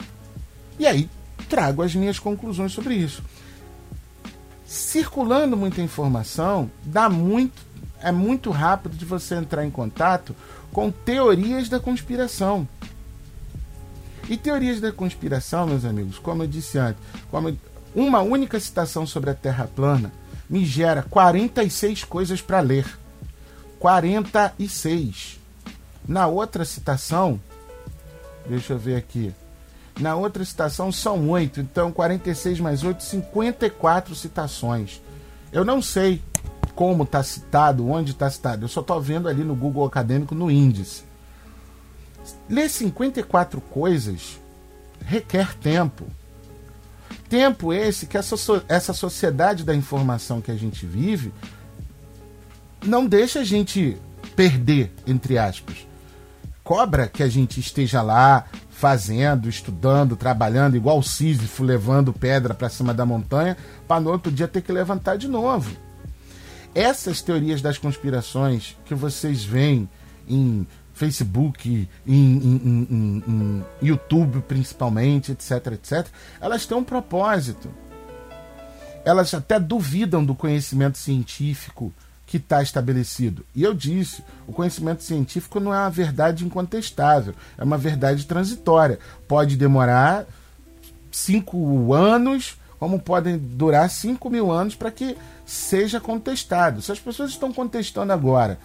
E 0.79 0.87
aí 0.87 1.09
trago 1.49 1.83
as 1.83 1.95
minhas 1.95 2.19
conclusões 2.19 2.73
sobre 2.73 2.95
isso. 2.95 3.23
Circulando 4.67 5.57
muita 5.57 5.83
informação, 5.83 6.71
dá 6.83 7.09
muito, 7.09 7.63
é 8.01 8.11
muito 8.11 8.51
rápido 8.51 8.97
de 8.97 9.05
você 9.05 9.35
entrar 9.35 9.65
em 9.65 9.71
contato 9.71 10.35
com 10.73 10.91
teorias 10.91 11.69
da 11.69 11.79
conspiração. 11.79 12.67
E 14.29 14.37
teorias 14.37 14.81
da 14.81 14.93
conspiração, 14.93 15.67
meus 15.67 15.85
amigos, 15.85 16.19
como 16.19 16.43
eu 16.43 16.47
disse 16.47 16.79
antes, 16.79 17.03
como 17.31 17.57
uma 17.95 18.21
única 18.21 18.59
citação 18.59 19.07
sobre 19.07 19.31
a 19.31 19.35
Terra 19.35 19.69
plana 19.75 20.13
me 20.49 20.65
gera 20.65 21.03
46 21.03 22.05
coisas 22.05 22.41
para 22.41 22.61
ler. 22.61 22.87
46. 23.79 25.41
Na 26.07 26.27
outra 26.27 26.65
citação, 26.65 27.41
deixa 28.49 28.75
eu 28.75 28.79
ver 28.79 28.97
aqui. 28.97 29.35
Na 29.99 30.15
outra 30.15 30.45
citação 30.45 30.91
são 30.91 31.29
8, 31.29 31.61
então 31.61 31.93
46 31.93 32.61
mais 32.61 32.83
8, 32.83 33.03
54 33.03 34.15
citações. 34.15 35.01
Eu 35.53 35.65
não 35.65 35.83
sei 35.83 36.23
como 36.75 37.03
está 37.05 37.23
citado, 37.23 37.89
onde 37.89 38.13
está 38.13 38.31
citado. 38.31 38.65
Eu 38.65 38.69
só 38.69 38.81
estou 38.81 39.01
vendo 39.01 39.29
ali 39.29 39.45
no 39.45 39.55
Google 39.55 39.85
Acadêmico 39.85 40.35
no 40.35 40.51
índice. 40.51 41.05
Ler 42.49 42.69
54 42.69 43.61
coisas 43.61 44.39
requer 45.05 45.55
tempo. 45.55 46.07
Tempo 47.29 47.73
esse 47.73 48.07
que 48.07 48.17
essa, 48.17 48.37
essa 48.69 48.93
sociedade 48.93 49.65
da 49.65 49.75
informação 49.75 50.41
que 50.41 50.51
a 50.51 50.57
gente 50.57 50.85
vive 50.87 51.33
não 52.85 53.07
deixa 53.07 53.41
a 53.41 53.45
gente 53.45 53.97
perder, 54.37 54.93
entre 55.07 55.39
aspas. 55.39 55.87
Cobra 56.63 57.09
que 57.09 57.23
a 57.23 57.29
gente 57.29 57.59
esteja 57.59 58.03
lá 58.03 58.45
fazendo, 58.71 59.49
estudando, 59.49 60.17
trabalhando, 60.17 60.77
igual 60.77 60.99
o 60.99 61.03
Sísifo 61.03 61.63
levando 61.63 62.13
pedra 62.13 62.53
para 62.53 62.69
cima 62.69 62.93
da 62.93 63.07
montanha, 63.07 63.57
para 63.87 64.01
no 64.01 64.11
outro 64.11 64.31
dia 64.31 64.49
ter 64.49 64.61
que 64.61 64.73
levantar 64.73 65.17
de 65.17 65.29
novo. 65.29 65.71
Essas 66.75 67.21
teorias 67.23 67.63
das 67.63 67.79
conspirações 67.79 68.77
que 68.85 68.95
vocês 68.95 69.45
veem 69.45 69.89
em 70.29 70.67
Facebook, 70.95 71.89
em, 72.07 72.13
em, 72.15 72.87
em, 72.91 73.25
em, 73.27 73.65
YouTube 73.81 74.43
principalmente, 74.47 75.33
etc, 75.33 75.73
etc, 75.73 76.07
elas 76.41 76.67
têm 76.67 76.77
um 76.77 76.85
propósito. 76.85 77.71
Elas 79.05 79.35
até 79.35 79.59
duvidam 79.59 80.25
do 80.25 80.35
conhecimento 80.35 80.97
científico 80.97 81.93
que 82.27 82.37
está 82.37 82.63
estabelecido. 82.63 83.45
E 83.55 83.63
eu 83.63 83.75
disse, 83.75 84.25
o 84.47 84.53
conhecimento 84.53 85.03
científico 85.03 85.61
não 85.61 85.75
é 85.75 85.79
uma 85.79 85.91
verdade 85.91 86.47
incontestável, 86.47 87.35
é 87.59 87.65
uma 87.65 87.77
verdade 87.77 88.27
transitória. 88.27 88.99
Pode 89.29 89.57
demorar 89.57 90.25
cinco 91.11 91.93
anos, 91.93 92.57
como 92.79 92.99
podem 92.99 93.37
durar 93.37 93.91
cinco 93.91 94.31
mil 94.31 94.51
anos 94.51 94.75
para 94.75 94.91
que 94.91 95.17
seja 95.45 96.01
contestado. 96.01 96.81
Se 96.81 96.91
as 96.91 96.99
pessoas 96.99 97.31
estão 97.31 97.53
contestando 97.53 98.13
agora, 98.13 98.59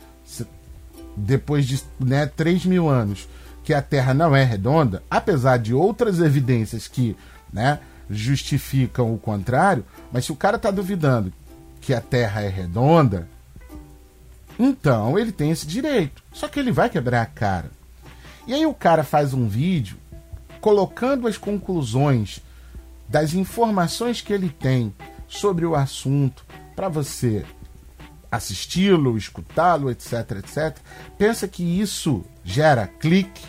depois 1.18 1.66
de 1.66 1.82
né, 2.00 2.28
3 2.28 2.66
mil 2.66 2.88
anos, 2.88 3.28
que 3.64 3.74
a 3.74 3.82
Terra 3.82 4.14
não 4.14 4.36
é 4.36 4.44
redonda, 4.44 5.04
apesar 5.10 5.58
de 5.58 5.74
outras 5.74 6.20
evidências 6.20 6.88
que 6.88 7.18
né, 7.52 7.80
justificam 8.10 9.14
o 9.14 9.18
contrário, 9.18 9.84
mas 10.12 10.26
se 10.26 10.32
o 10.32 10.36
cara 10.36 10.58
está 10.58 10.72
duvidando 10.72 11.34
que 11.82 11.94
a 11.94 12.00
Terra 12.00 12.42
é 12.42 12.48
redonda, 12.48 13.28
então 14.60 15.18
ele 15.18 15.32
tem 15.32 15.52
esse 15.52 15.66
direito. 15.66 16.24
Só 16.32 16.48
que 16.48 16.60
ele 16.60 16.72
vai 16.72 16.90
quebrar 16.90 17.22
a 17.22 17.26
cara. 17.26 17.72
E 18.46 18.54
aí 18.54 18.66
o 18.66 18.74
cara 18.74 19.04
faz 19.04 19.34
um 19.34 19.48
vídeo 19.48 19.98
colocando 20.62 21.28
as 21.28 21.38
conclusões 21.38 22.42
das 23.08 23.34
informações 23.34 24.22
que 24.22 24.34
ele 24.34 24.50
tem 24.50 24.94
sobre 25.28 25.66
o 25.66 25.76
assunto 25.76 26.46
para 26.76 26.90
você 26.90 27.46
assisti-lo, 28.32 29.18
escutá-lo, 29.18 29.90
etc, 29.90 30.32
etc. 30.40 30.78
Pensa 31.18 31.48
que 31.48 31.64
isso 31.64 32.24
gera 32.44 32.88
clique, 32.88 33.44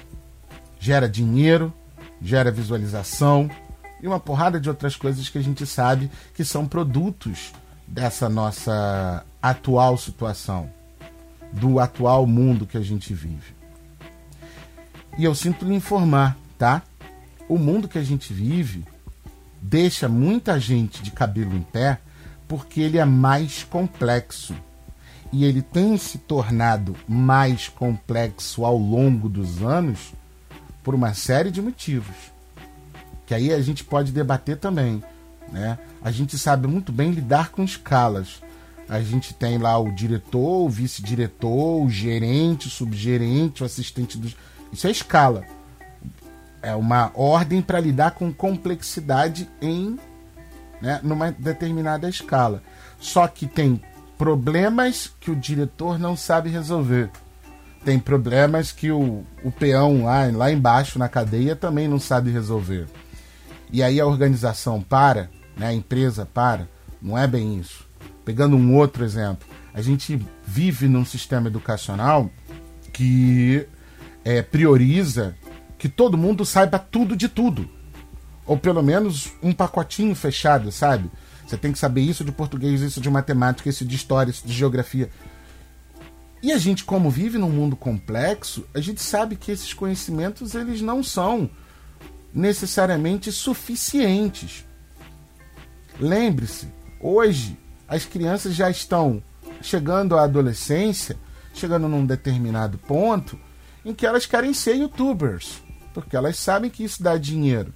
gera 0.79 1.09
dinheiro, 1.09 1.73
gera 2.21 2.51
visualização 2.51 3.51
e 4.01 4.07
uma 4.07 4.21
porrada 4.21 4.61
de 4.61 4.69
outras 4.69 4.97
coisas 4.97 5.29
que 5.29 5.39
a 5.39 5.43
gente 5.43 5.67
sabe 5.67 6.11
que 6.35 6.45
são 6.45 6.67
produtos 6.67 7.53
dessa 7.87 8.29
nossa 8.29 9.25
atual 9.43 9.97
situação 9.97 10.71
do 11.53 11.81
atual 11.81 12.27
mundo 12.27 12.67
que 12.67 12.77
a 12.77 12.83
gente 12.83 13.15
vive. 13.15 13.57
E 15.17 15.25
eu 15.25 15.35
sinto 15.35 15.65
lhe 15.65 15.75
informar, 15.75 16.37
tá? 16.59 16.83
O 17.49 17.59
mundo 17.59 17.89
que 17.89 17.99
a 17.99 18.05
gente 18.05 18.33
vive 18.33 18.85
deixa 19.61 20.09
muita 20.09 20.61
gente 20.61 21.03
de 21.03 21.11
cabelo 21.11 21.57
em 21.57 21.63
pé 21.63 21.99
porque 22.47 22.81
ele 22.81 22.99
é 22.99 23.05
mais 23.05 23.65
complexo. 23.65 24.55
E 25.33 25.45
ele 25.45 25.61
tem 25.61 25.97
se 25.99 26.19
tornado 26.19 26.97
mais 27.07 27.69
complexo 27.69 28.65
ao 28.65 28.77
longo 28.77 29.29
dos 29.29 29.63
anos 29.63 30.13
por 30.83 30.95
uma 30.95 31.13
série 31.13 31.51
de 31.51 31.61
motivos. 31.61 32.17
Que 33.27 33.35
aí 33.35 33.53
a 33.53 33.61
gente 33.61 33.85
pode 33.85 34.11
debater 34.11 34.57
também. 34.57 35.03
Né? 35.53 35.79
A 36.03 36.11
gente 36.11 36.39
sabe 36.39 36.67
muito 36.67 36.91
bem 36.91 37.11
lidar 37.11 37.51
com 37.51 37.63
escalas. 37.63 38.41
A 38.89 39.01
gente 39.03 39.35
tem 39.35 39.59
lá 39.59 39.79
o 39.79 39.93
diretor, 39.93 40.65
o 40.65 40.69
vice-diretor, 40.69 41.85
o 41.85 41.91
gerente, 41.91 42.69
o 42.69 42.71
subgerente, 42.71 43.63
o 43.63 43.67
assistente 43.67 44.17
do. 44.17 44.33
Isso 44.73 44.87
é 44.87 44.91
escala. 44.91 45.45
É 46.63 46.75
uma 46.75 47.13
ordem 47.15 47.61
para 47.61 47.81
lidar 47.81 48.13
com 48.13 48.33
complexidade 48.33 49.49
em 49.61 49.99
né, 50.81 51.01
numa 51.03 51.31
determinada 51.33 52.09
escala. 52.09 52.63
Só 52.99 53.27
que 53.29 53.47
tem 53.47 53.81
problemas 54.19 55.11
que 55.21 55.31
o 55.31 55.37
diretor 55.37 55.99
não 55.99 56.17
sabe 56.17 56.51
resolver. 56.51 57.09
Tem 57.85 57.99
problemas 57.99 58.73
que 58.73 58.91
o, 58.91 59.25
o 59.45 59.53
peão 59.53 60.05
lá, 60.05 60.27
lá 60.27 60.51
embaixo 60.51 60.99
na 60.99 61.09
cadeia 61.09 61.55
também 61.55 61.87
não 61.87 62.01
sabe 62.01 62.31
resolver. 62.31 62.87
E 63.73 63.83
aí 63.83 64.01
a 64.01 64.07
organização 64.07 64.83
para, 64.83 65.31
né, 65.57 65.69
a 65.69 65.73
empresa 65.73 66.27
para. 66.27 66.69
Não 67.01 67.17
é 67.17 67.27
bem 67.27 67.59
isso. 67.59 67.87
Pegando 68.25 68.57
um 68.57 68.77
outro 68.77 69.05
exemplo, 69.05 69.49
a 69.73 69.81
gente 69.81 70.21
vive 70.45 70.89
num 70.89 71.05
sistema 71.05 71.47
educacional 71.47 72.29
que 72.93 73.67
é, 74.25 74.43
prioriza 74.43 75.37
que 75.79 75.89
todo 75.89 76.19
mundo 76.19 76.45
saiba 76.45 76.79
tudo 76.79 77.17
de 77.17 77.29
tudo. 77.29 77.71
Ou 78.45 78.59
pelo 78.59 78.83
menos 78.83 79.33
um 79.41 79.53
pacotinho 79.53 80.15
fechado, 80.15 80.73
sabe? 80.73 81.09
Você 81.49 81.57
tem 81.57 81.73
que 81.73 81.79
saber 81.79 82.03
isso 82.03 82.23
de 82.23 82.31
português, 82.31 82.83
isso 82.83 83.01
de 83.01 83.09
matemática, 83.09 83.71
isso 83.71 83.83
de 83.83 83.97
história, 83.97 84.31
isso 84.31 84.47
de 84.47 84.53
geografia. 84.53 85.09
E 86.43 86.53
a 86.53 86.59
gente, 86.59 86.85
como 86.85 87.11
vive 87.11 87.39
num 87.39 87.49
mundo 87.49 87.75
complexo, 87.75 88.67
a 88.75 88.81
gente 88.81 89.01
sabe 89.01 89.35
que 89.35 89.51
esses 89.51 89.73
conhecimentos 89.73 90.55
eles 90.55 90.83
não 90.83 91.03
são 91.03 91.49
necessariamente 92.35 93.33
suficientes. 93.33 94.67
Lembre-se, 95.99 96.69
hoje 97.01 97.59
as 97.89 98.05
crianças 98.05 98.55
já 98.55 98.69
estão 98.69 99.23
chegando 99.63 100.19
à 100.19 100.25
adolescência, 100.25 101.17
chegando 101.55 101.89
num 101.89 102.05
determinado 102.05 102.77
ponto 102.77 103.41
em 103.83 103.95
que 103.95 104.05
elas 104.05 104.27
querem 104.27 104.53
ser 104.53 104.77
youtubers, 104.77 105.63
porque 105.95 106.15
elas 106.15 106.39
sabem 106.39 106.71
que 106.71 106.85
isso 106.85 107.03
dá 107.03 107.17
dinheiro. 107.17 107.73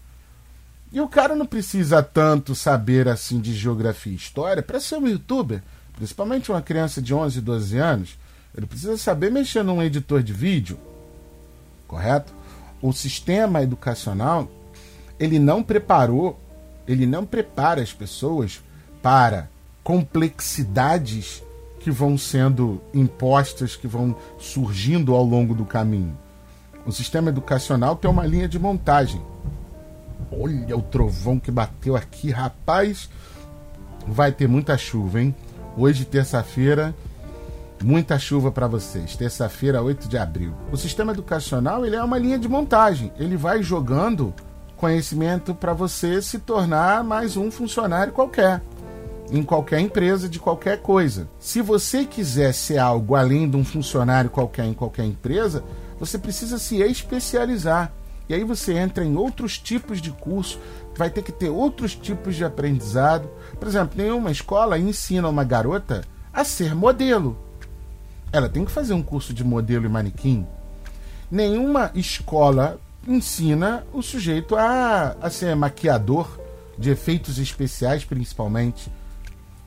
E 0.93 1.01
o 1.01 1.09
cara 1.09 1.35
não 1.35 1.47
precisa 1.47 2.03
tanto 2.03 2.55
saber 2.55 3.09
assim 3.09 3.41
de 3.41 3.55
geografia 3.55 4.13
e 4.13 4.17
história 4.17 4.63
para 4.63 4.79
ser 4.79 4.97
um 4.97 5.09
youtuber, 5.09 5.63
principalmente 5.97 6.51
uma 6.51 6.61
criança 6.61 7.01
de 7.01 7.15
11, 7.15 7.41
12 7.41 7.79
anos, 7.79 8.19
ele 8.55 8.67
precisa 8.67 8.99
saber 8.99 9.31
mexer 9.31 9.63
num 9.63 9.83
editor 9.83 10.23
de 10.23 10.35
vídeo. 10.35 10.79
Correto? 11.89 12.35
O 12.83 12.93
sistema 12.93 13.63
educacional, 13.63 14.51
ele 15.19 15.39
não 15.39 15.63
preparou, 15.63 16.39
ele 16.87 17.07
não 17.07 17.25
prepara 17.25 17.81
as 17.81 17.93
pessoas 17.93 18.61
para 19.01 19.49
complexidades 19.83 21.43
que 21.81 21.91
vão 21.91 22.19
sendo 22.19 22.83
impostas, 22.93 23.75
que 23.75 23.87
vão 23.87 24.15
surgindo 24.39 25.15
ao 25.15 25.25
longo 25.25 25.55
do 25.55 25.65
caminho. 25.65 26.17
O 26.85 26.93
sistema 26.93 27.31
educacional 27.31 27.97
tem 27.97 28.11
uma 28.11 28.27
linha 28.27 28.49
de 28.49 28.59
montagem. 28.59 29.23
Olha 30.31 30.77
o 30.77 30.83
trovão 30.83 31.39
que 31.39 31.51
bateu 31.51 31.97
aqui, 31.97 32.31
rapaz. 32.31 33.09
Vai 34.07 34.33
ter 34.33 34.49
muita 34.49 34.77
chuva, 34.77 35.21
hein? 35.21 35.35
Hoje, 35.77 36.05
terça-feira, 36.05 36.95
muita 37.83 38.19
chuva 38.19 38.51
para 38.51 38.67
vocês. 38.67 39.17
Terça-feira, 39.17 39.83
8 39.83 40.09
de 40.09 40.19
abril. 40.19 40.53
O 40.71 40.77
sistema 40.77 41.13
educacional 41.13 41.87
ele 41.87 41.97
é 41.97 42.03
uma 42.03 42.19
linha 42.19 42.39
de 42.39 42.49
montagem. 42.49 43.13
Ele 43.19 43.37
vai 43.37 43.63
jogando 43.63 44.35
conhecimento 44.77 45.55
para 45.55 45.73
você 45.73 46.21
se 46.21 46.39
tornar 46.39 47.05
mais 47.05 47.37
um 47.37 47.51
funcionário 47.51 48.13
qualquer 48.13 48.61
em 49.31 49.43
qualquer 49.43 49.81
empresa 49.81 50.29
de 50.29 50.39
qualquer 50.39 50.83
coisa. 50.83 51.27
Se 51.41 51.63
você 51.63 52.05
quiser 52.05 52.53
ser 52.53 52.79
algo 52.79 53.15
além 53.15 53.49
de 53.49 53.57
um 53.57 53.65
funcionário 53.65 54.29
qualquer 54.29 54.67
em 54.67 54.75
qualquer 54.75 55.07
empresa, 55.07 55.65
você 55.99 56.19
precisa 56.19 56.59
se 56.59 56.83
especializar. 56.83 57.91
E 58.29 58.35
aí 58.35 58.45
você 58.45 58.75
entra 58.75 59.05
em 59.05 59.17
outros 59.17 59.59
tipos 59.59 60.01
de 60.01 60.11
curso, 60.11 60.59
vai 60.97 61.11
ter 61.11 61.23
que 61.23 61.33
ter 61.33 61.51
outros 61.51 61.95
tipos 61.95 62.37
de 62.37 62.45
aprendizado. 62.45 63.29
Por 63.59 63.69
exemplo, 63.69 64.01
nenhuma 64.01 64.31
escola 64.31 64.79
ensina 64.79 65.29
uma 65.29 65.45
garota 65.45 66.03
a 66.33 66.45
ser 66.45 66.75
modelo. 66.75 67.37
Ela 68.33 68.49
tem 68.49 68.65
que 68.65 68.71
fazer 68.71 68.95
um 68.95 69.03
curso 69.03 69.35
de 69.35 69.45
modelo 69.45 69.85
e 69.85 69.89
manequim. 69.89 70.47
Nenhuma 71.31 71.91
escola 71.95 72.81
ensina 73.07 73.85
o 73.93 74.03
sujeito 74.03 74.57
a, 74.57 75.17
a 75.21 75.31
ser 75.31 75.55
maquiador 75.57 76.41
de 76.79 76.91
efeitos 76.91 77.39
especiais, 77.39 78.05
principalmente 78.05 78.91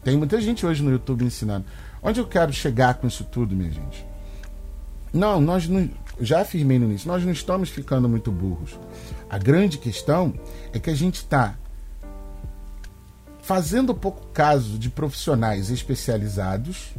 Tem 0.03 0.17
muita 0.17 0.39
gente 0.39 0.65
hoje 0.65 0.83
no 0.83 0.91
YouTube 0.91 1.25
ensinando. 1.25 1.65
Onde 2.01 2.19
eu 2.19 2.27
quero 2.27 2.53
chegar 2.53 2.93
com 2.95 3.07
isso 3.07 3.23
tudo, 3.23 3.55
minha 3.55 3.71
gente? 3.71 4.05
Não, 5.11 5.41
nós 5.41 5.67
não, 5.67 5.89
já 6.19 6.41
afirmei 6.41 6.79
no 6.79 6.85
início, 6.85 7.07
nós 7.07 7.23
não 7.23 7.31
estamos 7.31 7.69
ficando 7.69 8.07
muito 8.07 8.31
burros. 8.31 8.79
A 9.29 9.37
grande 9.37 9.77
questão 9.77 10.33
é 10.71 10.79
que 10.79 10.89
a 10.89 10.95
gente 10.95 11.15
está 11.15 11.55
fazendo 13.41 13.93
pouco 13.93 14.25
caso 14.33 14.79
de 14.79 14.89
profissionais 14.89 15.69
especializados 15.69 16.93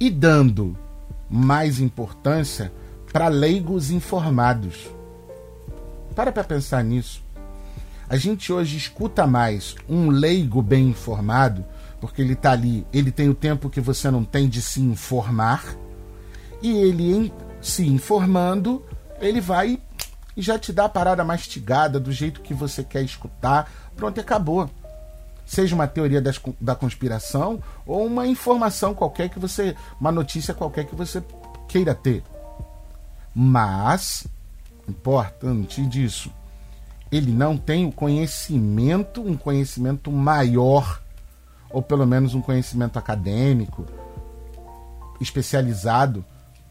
e 0.00 0.10
dando 0.10 0.76
mais 1.30 1.80
importância 1.80 2.72
para 3.12 3.28
leigos 3.28 3.90
informados. 3.90 4.90
Para 6.14 6.32
para 6.32 6.44
pensar 6.44 6.82
nisso. 6.82 7.22
A 8.08 8.16
gente 8.16 8.52
hoje 8.52 8.76
escuta 8.76 9.26
mais 9.26 9.74
um 9.88 10.10
leigo 10.10 10.60
bem 10.60 10.88
informado, 10.88 11.64
porque 12.00 12.20
ele 12.20 12.34
está 12.34 12.52
ali, 12.52 12.86
ele 12.92 13.10
tem 13.10 13.28
o 13.28 13.34
tempo 13.34 13.70
que 13.70 13.80
você 13.80 14.10
não 14.10 14.24
tem 14.24 14.48
de 14.48 14.60
se 14.60 14.80
informar, 14.80 15.76
e 16.60 16.70
ele 16.70 17.32
se 17.64 17.86
informando, 17.88 18.84
ele 19.18 19.40
vai 19.40 19.80
e 20.36 20.42
já 20.42 20.58
te 20.58 20.72
dá 20.72 20.84
a 20.84 20.88
parada 20.88 21.24
mastigada 21.24 21.98
do 21.98 22.12
jeito 22.12 22.42
que 22.42 22.52
você 22.52 22.84
quer 22.84 23.02
escutar. 23.02 23.70
Pronto, 23.96 24.20
acabou. 24.20 24.68
Seja 25.46 25.74
uma 25.74 25.86
teoria 25.86 26.20
das, 26.20 26.40
da 26.60 26.74
conspiração 26.74 27.62
ou 27.86 28.06
uma 28.06 28.26
informação 28.26 28.94
qualquer 28.94 29.30
que 29.30 29.38
você. 29.38 29.74
uma 29.98 30.12
notícia 30.12 30.52
qualquer 30.52 30.84
que 30.84 30.94
você 30.94 31.22
queira 31.66 31.94
ter. 31.94 32.22
Mas, 33.34 34.26
importante 34.86 35.84
disso, 35.86 36.30
ele 37.10 37.32
não 37.32 37.56
tem 37.56 37.86
o 37.86 37.92
conhecimento, 37.92 39.22
um 39.22 39.36
conhecimento 39.36 40.10
maior, 40.10 41.00
ou 41.70 41.82
pelo 41.82 42.06
menos 42.06 42.34
um 42.34 42.40
conhecimento 42.42 42.98
acadêmico, 42.98 43.86
especializado 45.20 46.24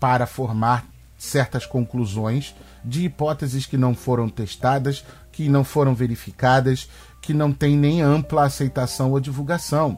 para 0.04 0.28
formar 0.28 0.86
certas 1.18 1.66
conclusões 1.66 2.54
de 2.84 3.06
hipóteses 3.06 3.66
que 3.66 3.78
não 3.78 3.96
foram 3.96 4.28
testadas, 4.28 5.02
que 5.32 5.48
não 5.48 5.64
foram 5.64 5.96
verificadas, 5.96 6.90
que 7.22 7.34
não 7.34 7.54
têm 7.54 7.78
nem 7.78 8.02
ampla 8.02 8.44
aceitação 8.44 9.14
ou 9.14 9.20
divulgação. 9.22 9.98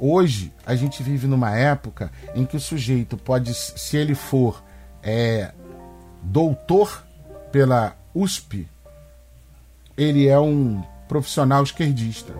Hoje, 0.00 0.50
a 0.64 0.74
gente 0.74 1.02
vive 1.02 1.26
numa 1.26 1.54
época 1.54 2.10
em 2.34 2.46
que 2.46 2.56
o 2.56 2.60
sujeito 2.60 3.18
pode, 3.18 3.52
se 3.52 3.98
ele 3.98 4.14
for 4.14 4.64
é, 5.02 5.52
doutor 6.22 7.04
pela 7.52 7.94
USP, 8.14 8.66
ele 9.94 10.26
é 10.26 10.40
um 10.40 10.82
profissional 11.06 11.62
esquerdista. 11.62 12.32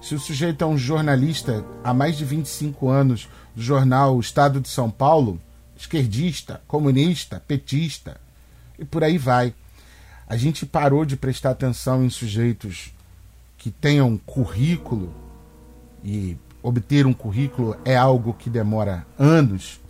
Se 0.00 0.14
o 0.14 0.20
sujeito 0.20 0.62
é 0.62 0.66
um 0.68 0.78
jornalista 0.78 1.64
há 1.82 1.92
mais 1.92 2.16
de 2.16 2.24
25 2.24 2.88
anos 2.88 3.28
do 3.54 3.62
jornal 3.62 4.18
Estado 4.18 4.60
de 4.60 4.68
São 4.68 4.90
Paulo, 4.90 5.40
esquerdista, 5.76 6.60
comunista, 6.66 7.42
petista 7.46 8.20
e 8.78 8.84
por 8.84 9.04
aí 9.04 9.18
vai. 9.18 9.54
A 10.26 10.36
gente 10.36 10.64
parou 10.64 11.04
de 11.04 11.16
prestar 11.16 11.50
atenção 11.50 12.04
em 12.04 12.10
sujeitos 12.10 12.92
que 13.58 13.70
tenham 13.70 14.16
currículo 14.18 15.12
e 16.02 16.36
obter 16.62 17.06
um 17.06 17.12
currículo 17.12 17.76
é 17.84 17.96
algo 17.96 18.34
que 18.34 18.48
demora 18.48 19.06
anos 19.18 19.80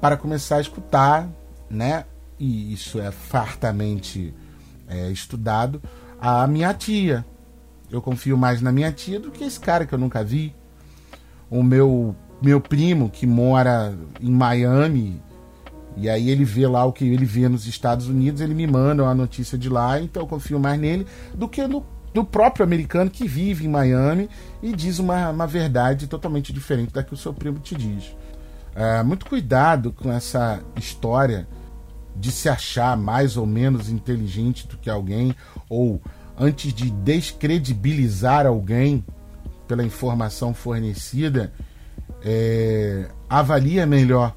para 0.00 0.16
começar 0.16 0.56
a 0.56 0.60
escutar, 0.60 1.28
né? 1.70 2.04
E 2.38 2.72
isso 2.72 3.00
é 3.00 3.10
fartamente 3.10 4.34
é, 4.88 5.10
estudado. 5.10 5.80
A 6.20 6.46
minha 6.46 6.74
tia, 6.74 7.24
eu 7.90 8.02
confio 8.02 8.36
mais 8.36 8.60
na 8.60 8.72
minha 8.72 8.92
tia 8.92 9.20
do 9.20 9.30
que 9.30 9.44
esse 9.44 9.60
cara 9.60 9.86
que 9.86 9.94
eu 9.94 9.98
nunca 9.98 10.24
vi. 10.24 10.54
O 11.48 11.62
meu 11.62 12.16
meu 12.42 12.60
primo 12.60 13.08
que 13.08 13.26
mora 13.26 13.94
em 14.20 14.30
Miami 14.30 15.20
e 15.96 16.08
aí 16.08 16.30
ele 16.30 16.44
vê 16.44 16.66
lá 16.66 16.84
o 16.84 16.92
que 16.92 17.04
ele 17.04 17.24
vê 17.24 17.48
nos 17.48 17.66
Estados 17.66 18.08
Unidos, 18.08 18.40
ele 18.40 18.54
me 18.54 18.66
manda 18.66 19.02
uma 19.02 19.14
notícia 19.14 19.58
de 19.58 19.68
lá, 19.68 20.00
então 20.00 20.22
eu 20.22 20.26
confio 20.26 20.58
mais 20.58 20.80
nele 20.80 21.06
do 21.34 21.48
que 21.48 21.66
no 21.66 21.84
do 22.12 22.22
próprio 22.22 22.62
americano 22.62 23.10
que 23.10 23.26
vive 23.26 23.64
em 23.64 23.68
Miami 23.68 24.28
e 24.62 24.72
diz 24.72 24.98
uma, 24.98 25.30
uma 25.30 25.46
verdade 25.46 26.06
totalmente 26.06 26.52
diferente 26.52 26.92
da 26.92 27.02
que 27.02 27.14
o 27.14 27.16
seu 27.16 27.32
primo 27.32 27.58
te 27.58 27.74
diz. 27.74 28.14
É, 28.74 29.02
muito 29.02 29.24
cuidado 29.26 29.92
com 29.92 30.12
essa 30.12 30.60
história 30.76 31.48
de 32.14 32.30
se 32.30 32.48
achar 32.48 32.96
mais 32.96 33.38
ou 33.38 33.46
menos 33.46 33.88
inteligente 33.88 34.68
do 34.68 34.76
que 34.76 34.90
alguém, 34.90 35.34
ou 35.68 36.02
antes 36.38 36.74
de 36.74 36.90
descredibilizar 36.90 38.46
alguém 38.46 39.02
pela 39.66 39.82
informação 39.82 40.52
fornecida, 40.52 41.52
é, 42.24 43.08
avalia 43.28 43.86
melhor. 43.86 44.34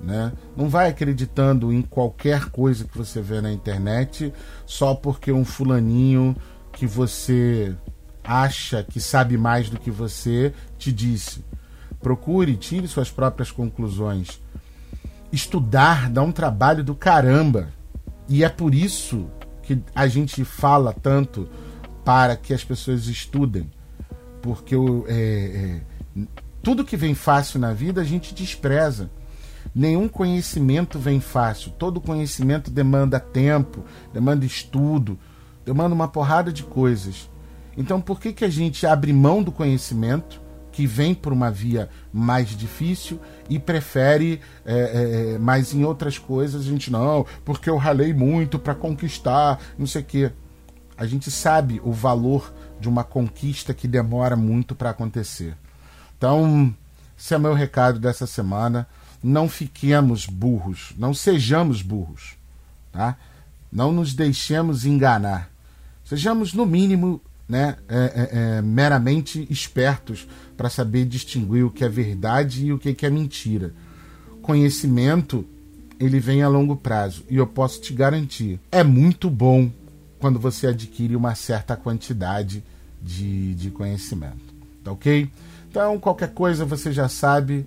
Né? 0.00 0.32
Não 0.56 0.68
vai 0.68 0.88
acreditando 0.88 1.72
em 1.72 1.80
qualquer 1.80 2.46
coisa 2.50 2.84
que 2.84 2.96
você 2.96 3.20
vê 3.20 3.40
na 3.40 3.52
internet 3.52 4.32
só 4.66 4.94
porque 4.94 5.32
um 5.32 5.44
fulaninho 5.44 6.36
que 6.72 6.86
você 6.86 7.74
acha 8.22 8.82
que 8.82 9.00
sabe 9.00 9.36
mais 9.36 9.70
do 9.70 9.78
que 9.78 9.90
você 9.90 10.52
te 10.78 10.92
disse. 10.92 11.44
Procure, 12.00 12.56
tire 12.56 12.86
suas 12.88 13.10
próprias 13.10 13.50
conclusões. 13.50 14.40
Estudar 15.32 16.10
dá 16.10 16.22
um 16.22 16.32
trabalho 16.32 16.84
do 16.84 16.94
caramba. 16.94 17.68
E 18.28 18.44
é 18.44 18.48
por 18.48 18.74
isso 18.74 19.26
que 19.62 19.82
a 19.94 20.06
gente 20.06 20.44
fala 20.44 20.92
tanto 20.92 21.48
para 22.04 22.36
que 22.36 22.52
as 22.52 22.62
pessoas 22.62 23.06
estudem. 23.06 23.70
Porque 24.42 24.74
é, 25.08 25.80
é, 26.16 26.20
tudo 26.64 26.82
que 26.82 26.96
vem 26.96 27.14
fácil 27.14 27.60
na 27.60 27.74
vida 27.74 28.00
a 28.00 28.04
gente 28.04 28.34
despreza. 28.34 29.10
Nenhum 29.74 30.08
conhecimento 30.08 30.98
vem 30.98 31.20
fácil. 31.20 31.70
Todo 31.72 32.00
conhecimento 32.00 32.70
demanda 32.70 33.20
tempo, 33.20 33.84
demanda 34.14 34.46
estudo, 34.46 35.18
demanda 35.64 35.94
uma 35.94 36.08
porrada 36.08 36.50
de 36.50 36.62
coisas. 36.62 37.30
Então, 37.76 38.00
por 38.00 38.18
que, 38.18 38.32
que 38.32 38.44
a 38.46 38.48
gente 38.48 38.86
abre 38.86 39.12
mão 39.12 39.42
do 39.42 39.52
conhecimento, 39.52 40.40
que 40.72 40.86
vem 40.86 41.14
por 41.14 41.32
uma 41.32 41.50
via 41.50 41.90
mais 42.10 42.56
difícil, 42.56 43.20
e 43.48 43.58
prefere 43.58 44.40
é, 44.64 44.74
é, 44.74 45.34
é 45.34 45.38
mais 45.38 45.74
em 45.74 45.84
outras 45.84 46.18
coisas? 46.18 46.62
A 46.62 46.70
gente 46.70 46.90
não, 46.90 47.26
porque 47.44 47.68
eu 47.68 47.76
ralei 47.76 48.14
muito 48.14 48.58
para 48.58 48.74
conquistar, 48.74 49.60
não 49.78 49.86
sei 49.86 50.00
o 50.00 50.04
quê. 50.04 50.32
A 50.96 51.04
gente 51.04 51.30
sabe 51.30 51.80
o 51.84 51.92
valor 51.92 52.54
de 52.80 52.88
uma 52.88 53.04
conquista 53.04 53.74
que 53.74 53.86
demora 53.86 54.36
muito 54.36 54.74
para 54.74 54.90
acontecer. 54.90 55.56
Então, 56.16 56.74
esse 57.18 57.34
é 57.34 57.38
meu 57.38 57.54
recado 57.54 57.98
dessa 57.98 58.26
semana. 58.26 58.86
Não 59.22 59.48
fiquemos 59.48 60.26
burros, 60.26 60.92
não 60.98 61.14
sejamos 61.14 61.80
burros, 61.80 62.34
tá? 62.92 63.16
Não 63.72 63.90
nos 63.90 64.14
deixemos 64.14 64.84
enganar. 64.84 65.50
Sejamos, 66.04 66.52
no 66.52 66.66
mínimo, 66.66 67.20
né, 67.48 67.76
é, 67.88 67.96
é, 67.96 68.38
é, 68.58 68.62
meramente 68.62 69.46
espertos 69.50 70.28
para 70.56 70.70
saber 70.70 71.06
distinguir 71.06 71.64
o 71.64 71.70
que 71.70 71.84
é 71.84 71.88
verdade 71.88 72.66
e 72.66 72.72
o 72.72 72.78
que 72.78 73.04
é 73.04 73.10
mentira. 73.10 73.72
Conhecimento, 74.42 75.46
ele 75.98 76.20
vem 76.20 76.42
a 76.42 76.48
longo 76.48 76.76
prazo. 76.76 77.24
E 77.28 77.36
eu 77.36 77.46
posso 77.46 77.80
te 77.80 77.92
garantir, 77.92 78.60
é 78.70 78.84
muito 78.84 79.30
bom 79.30 79.70
quando 80.18 80.38
você 80.38 80.68
adquire 80.68 81.16
uma 81.16 81.34
certa 81.34 81.76
quantidade 81.76 82.62
de, 83.02 83.54
de 83.54 83.70
conhecimento. 83.70 84.53
Tá 84.84 84.92
ok? 84.92 85.28
Então, 85.68 85.98
qualquer 85.98 86.32
coisa 86.32 86.64
você 86.64 86.92
já 86.92 87.08
sabe. 87.08 87.66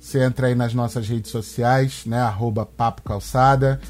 Você 0.00 0.24
entra 0.24 0.48
aí 0.48 0.54
nas 0.54 0.74
nossas 0.74 1.08
redes 1.08 1.30
sociais, 1.30 2.02
né? 2.06 2.20
Arroba 2.20 2.66
Papo 2.66 3.02
Calçada. 3.02 3.80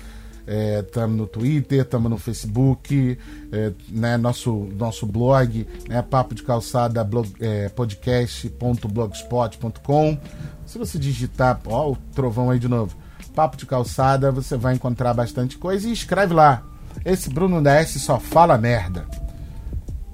É, 0.48 0.85
no 1.09 1.26
Twitter, 1.26 1.81
estamos 1.81 2.09
no 2.09 2.18
Facebook, 2.18 3.18
é, 3.50 3.72
né, 3.88 4.16
nosso, 4.16 4.68
nosso 4.79 5.05
blog, 5.05 5.66
né, 5.88 6.01
papo 6.03 6.36
de 6.36 6.45
calçada 6.45 7.05
é, 7.41 7.68
podcast.blogspot.com. 7.70 10.18
Se 10.64 10.78
você 10.78 11.01
digitar, 11.01 11.61
ó, 11.66 11.91
o 11.91 11.97
trovão 12.14 12.51
aí 12.51 12.61
de 12.61 12.68
novo, 12.68 12.97
papo 13.34 13.57
de 13.57 13.66
calçada, 13.66 14.30
você 14.30 14.57
vai 14.57 14.74
encontrar 14.74 15.12
bastante 15.14 15.59
coisa 15.59 15.88
e 15.88 15.93
escreve 15.93 16.32
lá. 16.32 16.62
Esse 17.05 17.28
Bruno 17.28 17.61
da 17.61 17.74
S 17.74 17.99
só 17.99 18.20
fala 18.20 18.57
merda. 18.57 19.05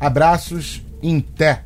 Abraços, 0.01 0.83
em 1.03 1.21
té. 1.21 1.63